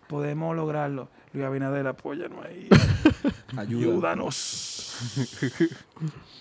podemos 0.09 0.53
lograrlo. 0.57 1.07
Luis 1.31 1.45
Abinader, 1.45 1.87
apóyanos 1.87 2.45
ahí. 2.45 2.67
Ayúdanos. 3.55 4.93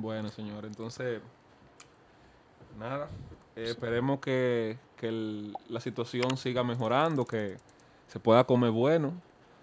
Bueno, 0.00 0.28
señor, 0.28 0.64
entonces, 0.64 1.20
nada, 2.78 3.08
eh, 3.56 3.64
esperemos 3.68 4.20
que, 4.20 4.76
que 4.96 5.08
el- 5.08 5.54
la 5.68 5.80
situación 5.80 6.36
siga 6.36 6.62
mejorando, 6.64 7.24
que 7.24 7.56
se 8.06 8.20
pueda 8.20 8.44
comer 8.44 8.70
bueno. 8.70 9.12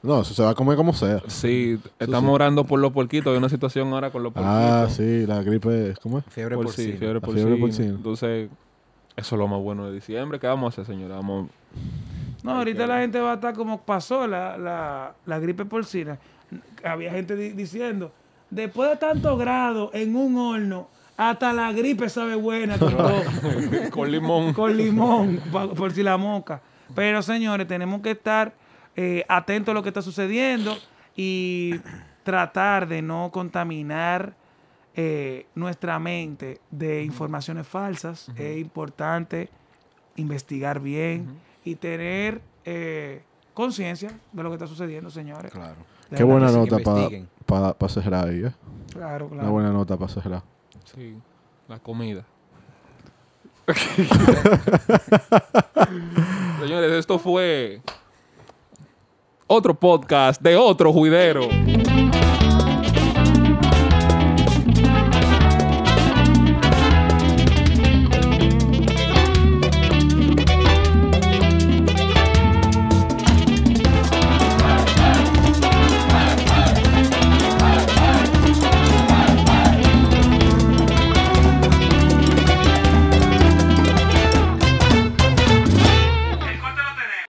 No, 0.04 0.22
eso 0.22 0.34
se 0.36 0.44
va 0.44 0.52
a 0.52 0.56
comer 0.56 0.76
como 0.78 0.94
sea. 0.94 1.22
Sí, 1.28 1.80
estamos 1.98 2.32
orando 2.34 2.64
por 2.66 2.80
los 2.80 2.92
porquitos, 2.92 3.32
hay 3.32 3.38
una 3.38 3.50
situación 3.50 3.92
ahora 3.94 4.12
con 4.12 4.22
los 4.24 4.34
porquitos. 4.34 4.56
Ah, 4.56 4.88
sí, 4.90 5.26
la 5.26 5.42
gripe, 5.42 5.96
¿cómo 6.02 6.20
es? 6.20 6.26
Fiebre 6.30 6.56
Por 6.56 6.66
por 6.66 6.74
sí, 6.76 6.92
sí. 6.92 6.98
fiebre 6.98 7.20
porcina. 7.22 7.46
fiebre 7.48 7.60
porcina. 7.62 7.90
Entonces, 7.90 8.50
eso 9.16 9.36
es 9.36 9.40
lo 9.40 9.48
más 9.48 9.60
bueno 9.62 9.88
de 9.88 9.94
diciembre. 9.94 10.40
¿Qué 10.40 10.46
vamos 10.48 10.66
a 10.66 10.70
hacer, 10.82 10.86
señora? 10.94 11.16
Vamos, 11.16 11.50
No, 12.44 12.52
ahorita 12.52 12.86
la 12.86 13.00
gente 13.00 13.20
va 13.20 13.32
a 13.32 13.36
estar 13.36 13.56
como 13.56 13.82
pasó 13.82 14.28
la, 14.28 14.58
la, 14.58 15.16
la 15.26 15.40
gripe 15.40 15.66
porcina. 15.66 16.20
Había 16.84 17.12
gente 17.12 17.36
di- 17.36 17.52
diciendo, 17.54 18.12
después 18.56 18.90
de 18.90 18.96
tantos 18.96 19.38
grados 19.38 19.90
en 19.94 20.16
un 20.16 20.38
horno, 20.38 20.88
hasta 21.18 21.54
la 21.54 21.72
gripe 21.72 22.10
sabe 22.10 22.36
buena 22.36 22.78
con, 23.92 24.12
limón. 24.12 24.54
con 24.54 24.76
limón, 24.76 25.42
por 25.52 25.92
si 25.92 26.04
la 26.04 26.18
moca. 26.18 26.62
Pero 26.94 27.22
señores, 27.22 27.68
tenemos 27.68 28.02
que 28.02 28.12
estar 28.12 28.54
eh, 28.96 29.26
atentos 29.28 29.72
a 29.72 29.76
lo 29.76 29.84
que 29.84 29.90
está 29.90 30.02
sucediendo 30.02 30.76
y 31.16 31.76
tratar 32.24 32.88
de 32.88 33.02
no 33.02 33.30
contaminar 33.32 34.34
eh, 34.96 35.46
nuestra 35.56 36.00
mente 36.00 36.60
de 36.72 37.04
informaciones 37.04 37.68
falsas. 37.68 38.30
Es 38.38 38.58
importante 38.58 39.50
investigar 40.16 40.80
bien 40.80 41.40
y 41.66 41.76
tener 41.76 42.42
eh, 42.64 43.22
conciencia 43.54 44.18
de 44.32 44.44
lo 44.44 44.50
que 44.50 44.56
está 44.56 44.68
sucediendo, 44.68 45.10
señores. 45.10 45.52
Claro. 45.52 45.78
De 46.10 46.18
Qué 46.18 46.24
buena 46.24 46.52
nota 46.52 46.78
para 46.80 47.10
investiguen. 47.48 47.74
pa, 47.78 47.90
cerrar 47.90 48.28
ahí, 48.28 48.44
¿eh? 48.46 48.54
Claro, 48.92 49.26
Una 49.28 49.36
claro. 49.38 49.52
buena 49.52 49.72
nota 49.72 49.98
para 49.98 50.12
cerrar. 50.12 50.44
Sí, 50.86 51.16
la 51.68 51.80
comida. 51.80 52.26
Señores, 56.60 56.92
esto 56.94 57.18
fue 57.18 57.82
otro 59.48 59.74
podcast 59.74 60.42
de 60.42 60.56
otro 60.56 60.94
juidero. 60.94 61.48